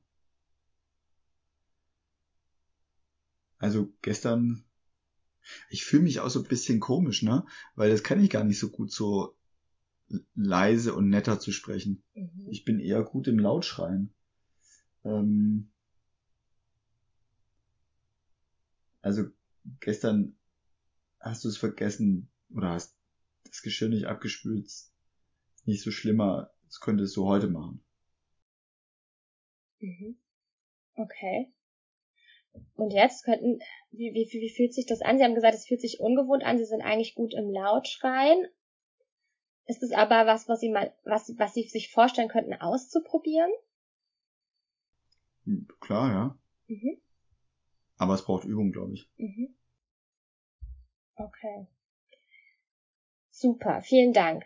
[3.59, 4.65] Also gestern,
[5.71, 7.47] ich fühle mich auch so ein bisschen komisch, ne?
[7.77, 9.35] Weil das kann ich gar nicht so gut so
[10.35, 12.03] leise und netter zu sprechen.
[12.15, 12.49] Mhm.
[12.51, 14.13] Ich bin eher gut im Lautschreien.
[15.05, 15.71] Ähm,
[19.05, 19.25] Also
[19.81, 20.35] gestern
[21.21, 22.97] hast du es vergessen oder hast
[23.45, 24.73] das Geschirr nicht abgespült.
[25.67, 26.51] Nicht so schlimmer.
[26.65, 27.85] Das könntest du heute machen.
[29.81, 30.17] Mhm.
[30.97, 31.53] Okay.
[32.77, 33.59] Und jetzt könnten,
[33.91, 35.19] wie, wie, wie fühlt sich das an?
[35.19, 36.57] Sie haben gesagt, es fühlt sich ungewohnt an.
[36.57, 38.47] Sie sind eigentlich gut im Lautschreien.
[39.67, 43.51] Ist es aber was, was Sie mal, was, was Sie sich vorstellen könnten, auszuprobieren?
[45.45, 46.39] Hm, klar, ja.
[46.69, 47.03] Mhm.
[47.97, 49.09] Aber es braucht Übung, glaube ich.
[49.17, 49.55] Mhm.
[51.17, 51.67] Okay.
[53.31, 54.45] Super, vielen Dank.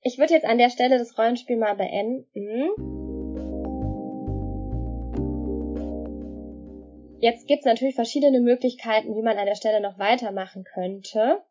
[0.00, 2.94] Ich würde jetzt an der Stelle das Rollenspiel mal beenden.
[7.20, 11.42] Jetzt gibt es natürlich verschiedene Möglichkeiten, wie man an der Stelle noch weitermachen könnte.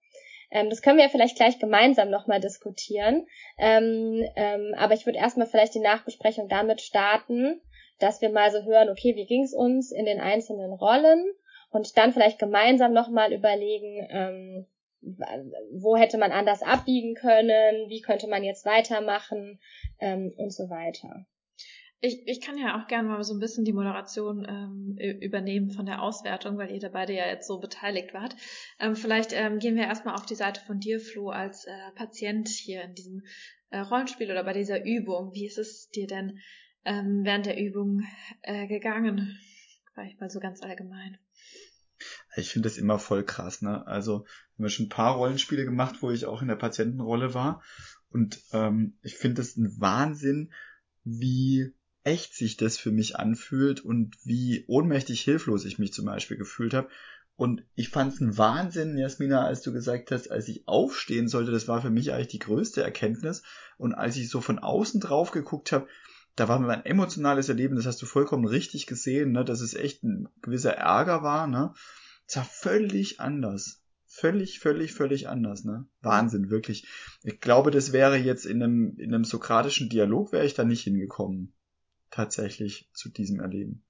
[0.51, 3.25] Ähm, das können wir vielleicht gleich gemeinsam nochmal diskutieren.
[3.57, 7.59] Ähm, ähm, aber ich würde erstmal vielleicht die Nachbesprechung damit starten,
[7.99, 11.25] dass wir mal so hören, okay, wie ging es uns in den einzelnen Rollen
[11.71, 14.65] und dann vielleicht gemeinsam nochmal überlegen, ähm,
[15.73, 19.59] wo hätte man anders abbiegen können, wie könnte man jetzt weitermachen
[19.99, 21.25] ähm, und so weiter.
[21.99, 25.85] Ich, ich kann ja auch gerne mal so ein bisschen die Moderation ähm, übernehmen von
[25.85, 28.35] der Auswertung, weil ihr da beide ja jetzt so beteiligt wart.
[28.79, 32.49] Ähm, vielleicht ähm, gehen wir erstmal auf die Seite von dir, Flo, als äh, Patient
[32.49, 33.23] hier in diesem
[33.69, 35.33] äh, Rollenspiel oder bei dieser Übung.
[35.33, 36.39] Wie ist es dir denn
[36.85, 38.03] ähm, während der Übung
[38.41, 39.37] äh, gegangen?
[39.93, 41.17] Vielleicht mal so ganz allgemein.
[42.35, 43.85] Ich finde das immer voll krass, ne?
[43.87, 44.25] Also,
[44.57, 47.61] wir haben schon ein paar Rollenspiele gemacht, wo ich auch in der Patientenrolle war.
[48.09, 50.51] Und ähm, ich finde es ein Wahnsinn,
[51.03, 51.73] wie
[52.03, 56.73] echt sich das für mich anfühlt und wie ohnmächtig hilflos ich mich zum Beispiel gefühlt
[56.73, 56.89] habe.
[57.35, 61.51] Und ich fand es ein Wahnsinn, Jasmina, als du gesagt hast, als ich aufstehen sollte,
[61.51, 63.41] das war für mich eigentlich die größte Erkenntnis.
[63.77, 65.87] Und als ich so von außen drauf geguckt habe,
[66.35, 70.03] da war mein emotionales Erleben, das hast du vollkommen richtig gesehen, ne, dass es echt
[70.03, 71.73] ein gewisser Ärger war, ne.
[72.27, 73.81] Es war völlig anders.
[74.05, 75.87] Völlig, völlig, völlig anders, ne?
[76.01, 76.87] Wahnsinn, wirklich.
[77.23, 80.83] Ich glaube, das wäre jetzt in einem, in einem sokratischen Dialog wäre ich da nicht
[80.83, 81.53] hingekommen
[82.13, 83.83] tatsächlich zu diesem Erleben.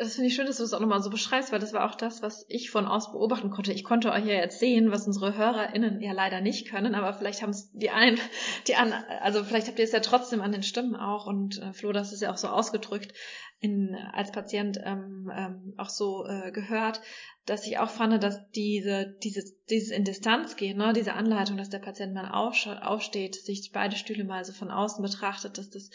[0.00, 1.94] Das finde ich schön, dass du es auch nochmal so beschreibst, weil das war auch
[1.94, 3.74] das, was ich von aus beobachten konnte.
[3.74, 7.42] Ich konnte euch ja jetzt sehen, was unsere HörerInnen ja leider nicht können, aber vielleicht
[7.42, 8.18] haben es die einen,
[8.66, 11.74] die an, also vielleicht habt ihr es ja trotzdem an den Stimmen auch und äh,
[11.74, 13.12] Flo, das ist ja auch so ausgedrückt,
[13.60, 17.02] in, als Patient ähm, ähm, auch so äh, gehört,
[17.46, 21.70] dass ich auch fand, dass diese, dieses, dieses in Distanz gehen, ne, diese Anleitung, dass
[21.70, 25.90] der Patient mal aufsteht, sich beide Stühle mal so von außen betrachtet, dass das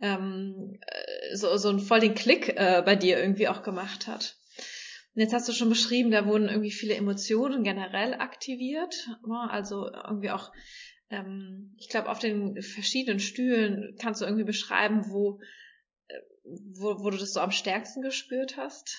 [0.00, 4.36] ähm, äh, so, so ein voll den Klick äh, bei dir irgendwie auch gemacht hat.
[5.14, 9.88] Und jetzt hast du schon beschrieben, da wurden irgendwie viele Emotionen generell aktiviert, ne, also
[9.88, 10.50] irgendwie auch
[11.08, 15.40] ähm, ich glaube, auf den verschiedenen Stühlen kannst du irgendwie beschreiben, wo
[16.44, 18.98] wo, wo du das so am stärksten gespürt hast?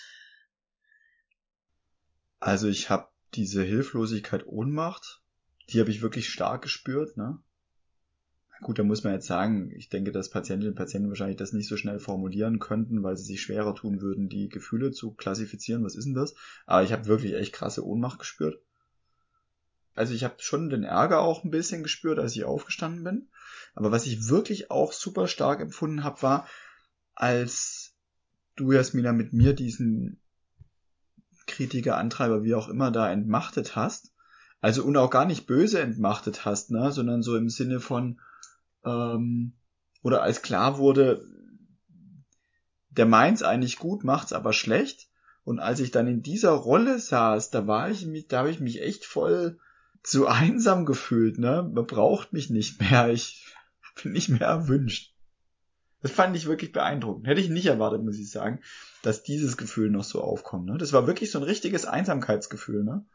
[2.47, 5.21] Also ich habe diese Hilflosigkeit, Ohnmacht,
[5.67, 7.17] die habe ich wirklich stark gespürt.
[7.17, 7.39] Ne?
[8.61, 11.67] Gut, da muss man jetzt sagen, ich denke, dass Patientinnen und Patienten wahrscheinlich das nicht
[11.67, 15.83] so schnell formulieren könnten, weil sie sich schwerer tun würden, die Gefühle zu klassifizieren.
[15.83, 16.35] Was ist denn das?
[16.65, 18.61] Aber ich habe wirklich echt krasse Ohnmacht gespürt.
[19.93, 23.27] Also ich habe schon den Ärger auch ein bisschen gespürt, als ich aufgestanden bin.
[23.75, 26.47] Aber was ich wirklich auch super stark empfunden habe, war,
[27.13, 27.93] als
[28.55, 30.21] du, Jasmina, mit mir diesen
[31.47, 34.13] Kritiker, Antreiber, wie auch immer, da entmachtet hast,
[34.61, 38.19] also und auch gar nicht böse entmachtet hast, ne, sondern so im Sinne von,
[38.85, 39.53] ähm,
[40.01, 41.25] oder als klar wurde,
[42.89, 45.09] der meint's eigentlich gut, macht's aber schlecht.
[45.43, 48.59] Und als ich dann in dieser Rolle saß, da war ich mich, da habe ich
[48.59, 49.59] mich echt voll
[50.03, 51.69] zu einsam gefühlt, ne?
[51.73, 53.45] Man braucht mich nicht mehr, ich
[54.03, 55.13] bin nicht mehr erwünscht.
[56.01, 57.27] Das fand ich wirklich beeindruckend.
[57.27, 58.61] Hätte ich nicht erwartet, muss ich sagen,
[59.01, 60.65] dass dieses Gefühl noch so aufkommt.
[60.65, 60.77] Ne?
[60.77, 62.83] Das war wirklich so ein richtiges Einsamkeitsgefühl.
[62.83, 63.05] Ne?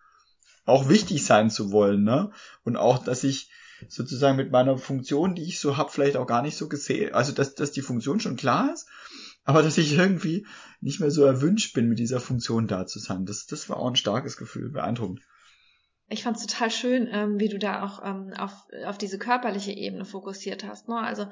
[0.65, 2.03] Auch wichtig sein zu wollen.
[2.03, 2.33] Ne?
[2.65, 3.51] Und auch, dass ich
[3.89, 7.15] sozusagen mit meiner Funktion, die ich so hab, vielleicht auch gar nicht so gesehen.
[7.15, 8.89] Also, dass, dass die Funktion schon klar ist,
[9.45, 10.47] aber dass ich irgendwie
[10.81, 13.27] nicht mehr so erwünscht bin, mit dieser Funktion da zu sein.
[13.27, 15.21] Das, das war auch ein starkes Gefühl, beeindruckend
[16.09, 18.53] ich fand es total schön, ähm, wie du da auch ähm, auf,
[18.85, 20.89] auf diese körperliche Ebene fokussiert hast.
[20.89, 20.97] Ne?
[20.97, 21.27] Also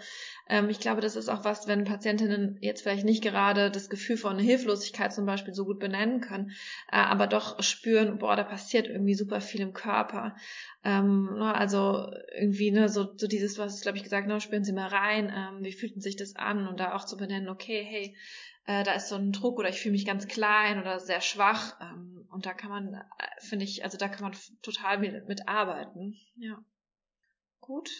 [0.48, 4.16] ähm, ich glaube, das ist auch was, wenn Patientinnen jetzt vielleicht nicht gerade das Gefühl
[4.16, 6.52] von Hilflosigkeit zum Beispiel so gut benennen können,
[6.90, 10.34] äh, aber doch spüren, boah, da passiert irgendwie super viel im Körper.
[10.82, 11.54] Ähm, ne?
[11.54, 15.30] Also irgendwie ne, so, so dieses, was glaube ich gesagt, ne, spüren Sie mal rein,
[15.34, 18.16] ähm, wie fühlt sich das an und da auch zu benennen, okay, hey,
[18.70, 21.76] äh, da ist so ein Druck oder ich fühle mich ganz klein oder sehr schwach.
[21.80, 23.00] Ähm, und da kann man, äh,
[23.40, 26.16] finde ich, also da kann man total mit, arbeiten.
[26.36, 26.62] Ja.
[27.60, 27.90] Gut.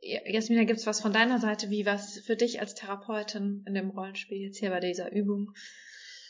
[0.00, 4.38] Jasmina, gibt's was von deiner Seite, wie was für dich als Therapeutin in dem Rollenspiel
[4.38, 5.52] jetzt hier bei dieser Übung?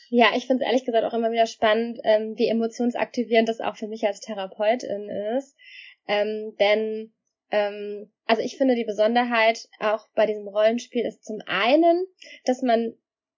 [0.09, 3.75] Ja, ich finde es ehrlich gesagt auch immer wieder spannend, ähm, wie emotionsaktivierend das auch
[3.75, 5.55] für mich als Therapeutin ist.
[6.07, 7.13] Ähm, denn
[7.49, 12.05] ähm, also ich finde die Besonderheit auch bei diesem Rollenspiel ist zum einen,
[12.45, 12.95] dass man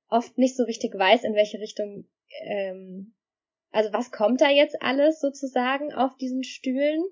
[0.10, 2.06] oft nicht so richtig weiß, in welche Richtung,
[2.43, 3.14] ähm,
[3.72, 7.03] also was kommt da jetzt alles sozusagen auf diesen Stühlen.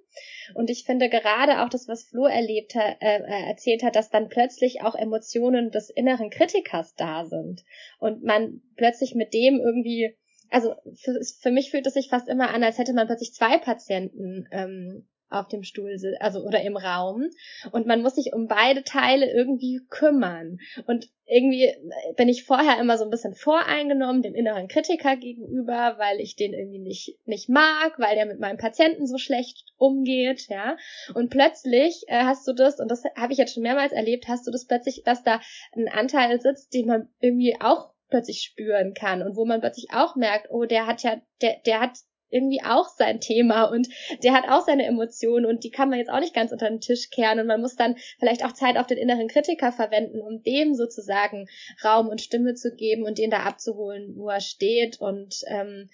[0.55, 4.09] Und ich finde gerade auch das, was Flo erlebt hat, äh, äh, erzählt hat, dass
[4.09, 7.63] dann plötzlich auch Emotionen des inneren Kritikers da sind
[7.99, 10.15] und man plötzlich mit dem irgendwie
[10.53, 13.57] also für, für mich fühlt es sich fast immer an, als hätte man plötzlich zwei
[13.57, 17.29] Patienten ähm, auf dem Stuhl also oder im Raum
[17.71, 21.73] und man muss sich um beide Teile irgendwie kümmern und irgendwie
[22.17, 26.53] bin ich vorher immer so ein bisschen voreingenommen dem inneren Kritiker gegenüber, weil ich den
[26.53, 30.77] irgendwie nicht nicht mag, weil der mit meinem Patienten so schlecht umgeht, ja.
[31.13, 34.45] Und plötzlich äh, hast du das und das habe ich jetzt schon mehrmals erlebt, hast
[34.45, 35.39] du das plötzlich, dass da
[35.73, 40.15] ein Anteil sitzt, den man irgendwie auch plötzlich spüren kann und wo man plötzlich auch
[40.15, 41.97] merkt, oh, der hat ja der der hat
[42.33, 43.87] irgendwie auch sein Thema und
[44.23, 46.81] der hat auch seine Emotionen und die kann man jetzt auch nicht ganz unter den
[46.81, 50.41] Tisch kehren und man muss dann vielleicht auch Zeit auf den inneren Kritiker verwenden, um
[50.43, 51.47] dem sozusagen
[51.83, 55.89] Raum und Stimme zu geben und den da abzuholen, wo er steht und ähm,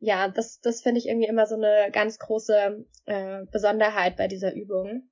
[0.00, 4.52] ja, das, das finde ich irgendwie immer so eine ganz große äh, Besonderheit bei dieser
[4.52, 5.08] Übung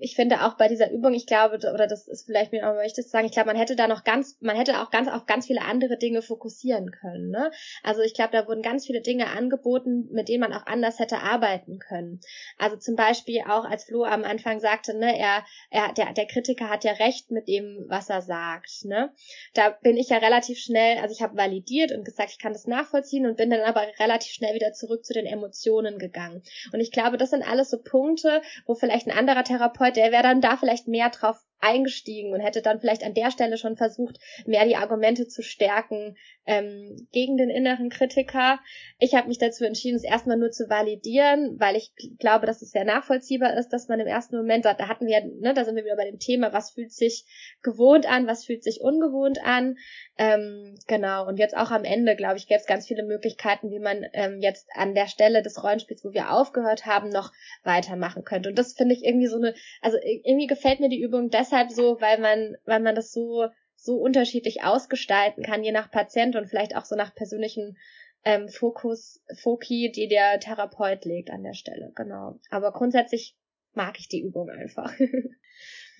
[0.00, 3.02] ich finde auch bei dieser Übung, ich glaube, oder das ist vielleicht mir auch zu
[3.02, 5.62] sagen, ich glaube, man hätte da noch ganz, man hätte auch ganz auf ganz viele
[5.62, 7.30] andere Dinge fokussieren können.
[7.30, 7.50] Ne?
[7.82, 11.18] Also ich glaube, da wurden ganz viele Dinge angeboten, mit denen man auch anders hätte
[11.18, 12.20] arbeiten können.
[12.56, 16.70] Also zum Beispiel auch, als Flo am Anfang sagte, ne, er, er, der, der Kritiker
[16.70, 18.84] hat ja recht mit dem, was er sagt.
[18.84, 19.12] Ne?
[19.52, 22.66] Da bin ich ja relativ schnell, also ich habe validiert und gesagt, ich kann das
[22.66, 26.42] nachvollziehen und bin dann aber relativ schnell wieder zurück zu den Emotionen gegangen.
[26.72, 30.22] Und ich glaube, das sind alles so Punkte, wo vielleicht ein anderer Therapeut der wäre
[30.22, 34.18] dann da vielleicht mehr drauf eingestiegen und hätte dann vielleicht an der Stelle schon versucht,
[34.46, 38.58] mehr die Argumente zu stärken ähm, gegen den inneren Kritiker.
[38.98, 42.70] Ich habe mich dazu entschieden, es erstmal nur zu validieren, weil ich glaube, dass es
[42.70, 45.76] sehr nachvollziehbar ist, dass man im ersten Moment sagt, da hatten wir, ne, da sind
[45.76, 47.24] wir wieder bei dem Thema, was fühlt sich
[47.62, 49.76] gewohnt an, was fühlt sich ungewohnt an.
[50.18, 53.78] Ähm, genau, und jetzt auch am Ende, glaube ich, gäbe es ganz viele Möglichkeiten, wie
[53.78, 57.32] man ähm, jetzt an der Stelle des Rollenspiels, wo wir aufgehört haben, noch
[57.64, 58.48] weitermachen könnte.
[58.48, 61.70] Und das finde ich irgendwie so eine, also irgendwie gefällt mir die Übung deshalb deshalb
[61.70, 66.48] so, weil man, weil man das so, so unterschiedlich ausgestalten kann, je nach Patient und
[66.48, 67.76] vielleicht auch so nach persönlichen
[68.24, 71.92] ähm, Fokus, Foki, die der Therapeut legt an der Stelle.
[71.96, 72.38] Genau.
[72.50, 73.36] Aber grundsätzlich
[73.72, 74.92] mag ich die Übung einfach.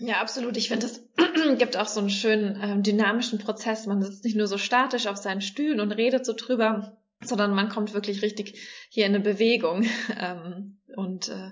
[0.02, 0.56] Ja, absolut.
[0.56, 1.06] Ich finde, es
[1.58, 3.84] gibt auch so einen schönen ähm, dynamischen Prozess.
[3.84, 7.68] Man sitzt nicht nur so statisch auf seinen Stühlen und redet so drüber, sondern man
[7.68, 9.84] kommt wirklich richtig hier in eine Bewegung.
[10.18, 11.50] Ähm, und äh,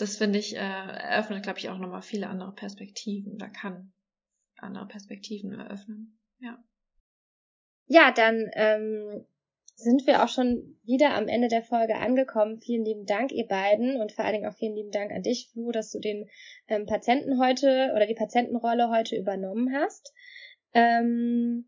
[0.00, 3.92] das finde ich, äh, eröffnet, glaube ich, auch nochmal viele andere Perspektiven Da kann
[4.58, 6.18] andere Perspektiven eröffnen.
[6.38, 6.62] Ja.
[7.86, 9.24] Ja, dann ähm,
[9.74, 12.60] sind wir auch schon wieder am Ende der Folge angekommen.
[12.60, 15.48] Vielen lieben Dank, ihr beiden, und vor allen Dingen auch vielen lieben Dank an dich,
[15.52, 16.28] Flu, dass du den
[16.68, 20.12] ähm, Patienten heute oder die Patientenrolle heute übernommen hast.
[20.72, 21.66] Ähm,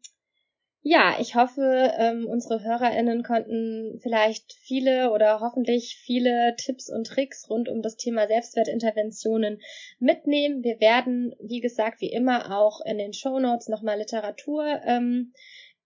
[0.84, 7.48] ja, ich hoffe, ähm, unsere HörerInnen konnten vielleicht viele oder hoffentlich viele Tipps und Tricks
[7.48, 9.60] rund um das Thema Selbstwertinterventionen
[10.00, 10.64] mitnehmen.
[10.64, 15.32] Wir werden, wie gesagt, wie immer auch in den Show Notes nochmal Literatur ähm,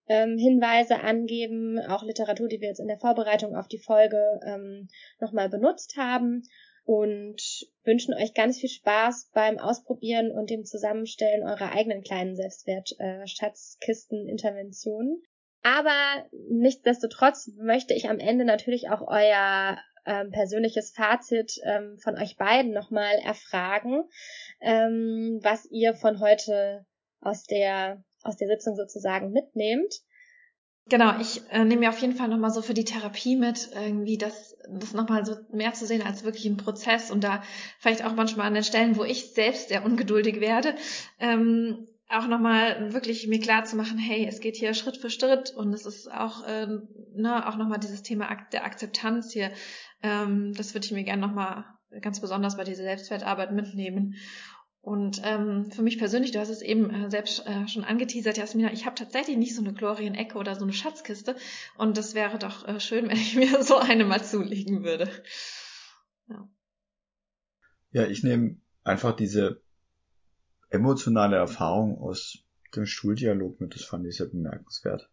[0.08, 4.88] ähm, Hinweise angeben, auch Literatur, die wir jetzt in der Vorbereitung auf die Folge ähm,
[5.20, 6.42] nochmal benutzt haben
[6.86, 15.20] und wünschen euch ganz viel Spaß beim Ausprobieren und dem Zusammenstellen eurer eigenen kleinen Selbstwert-Schatzkisten-Interventionen.
[15.62, 22.36] Aber nichtsdestotrotz möchte ich am Ende natürlich auch euer ähm, persönliches Fazit ähm, von euch
[22.36, 24.04] beiden nochmal erfragen,
[24.60, 26.86] ähm, was ihr von heute
[27.20, 29.92] aus der, aus der Sitzung sozusagen mitnehmt.
[30.88, 34.18] Genau, ich äh, nehme mir auf jeden Fall nochmal so für die Therapie mit, irgendwie
[34.18, 37.42] das, das nochmal so mehr zu sehen als wirklich ein Prozess und da
[37.80, 40.76] vielleicht auch manchmal an den Stellen, wo ich selbst sehr ungeduldig werde,
[41.18, 45.50] ähm, auch nochmal wirklich mir klar zu machen, hey, es geht hier Schritt für Schritt
[45.50, 46.68] und es ist auch, äh,
[47.16, 49.50] ne, auch nochmal dieses Thema der Akzeptanz hier,
[50.04, 51.64] ähm, das würde ich mir gerne nochmal
[52.00, 54.14] ganz besonders bei dieser Selbstwertarbeit mitnehmen.
[54.86, 58.72] Und ähm, für mich persönlich, du hast es eben äh, selbst äh, schon angeteasert, Jasmina,
[58.72, 61.34] ich habe tatsächlich nicht so eine Glorien-Ecke oder so eine Schatzkiste.
[61.76, 65.10] Und das wäre doch äh, schön, wenn ich mir so eine mal zulegen würde.
[66.28, 66.48] Ja,
[67.90, 69.60] ja ich nehme einfach diese
[70.70, 72.44] emotionale Erfahrung aus
[72.76, 73.74] dem Stuhldialog mit.
[73.74, 75.10] Das fand ich sehr bemerkenswert.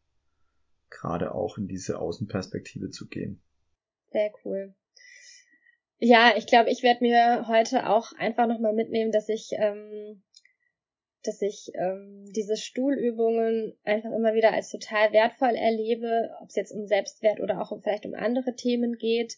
[0.91, 3.41] Gerade auch in diese Außenperspektive zu gehen.
[4.11, 4.75] Sehr cool.
[5.99, 10.21] Ja, ich glaube, ich werde mir heute auch einfach nochmal mitnehmen, dass ich, ähm,
[11.23, 16.71] dass ich ähm, diese Stuhlübungen einfach immer wieder als total wertvoll erlebe, ob es jetzt
[16.71, 19.37] um Selbstwert oder auch um, vielleicht um andere Themen geht.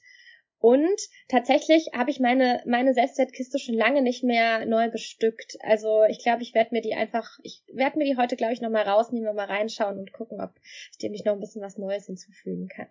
[0.57, 5.57] Und tatsächlich habe ich meine, meine Selbstwertkiste schon lange nicht mehr neu bestückt.
[5.61, 8.61] Also ich glaube, ich werde mir die einfach, ich werde mir die heute, glaube ich,
[8.61, 10.51] nochmal rausnehmen mal reinschauen und gucken, ob
[10.91, 12.87] ich dem nicht noch ein bisschen was Neues hinzufügen kann.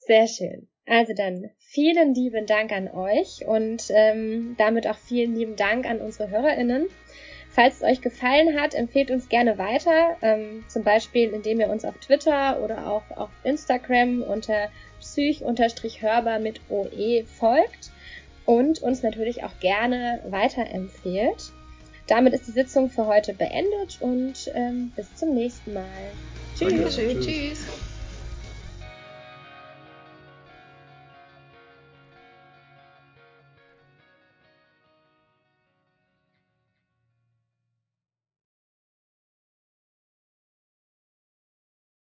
[0.00, 0.68] Sehr schön.
[0.86, 6.00] Also dann vielen lieben Dank an euch und ähm, damit auch vielen lieben Dank an
[6.00, 6.88] unsere HörerInnen.
[7.52, 11.84] Falls es euch gefallen hat, empfehlt uns gerne weiter, ähm, zum Beispiel indem ihr uns
[11.84, 14.68] auf Twitter oder auch auf Instagram unter
[15.00, 17.90] psych-hörbar mit OE folgt
[18.46, 21.52] und uns natürlich auch gerne weiterempfehlt.
[22.06, 25.84] Damit ist die Sitzung für heute beendet und ähm, bis zum nächsten Mal.
[26.58, 26.96] Tschüss.
[26.96, 27.24] Tschüss.
[27.24, 27.66] Tschüss.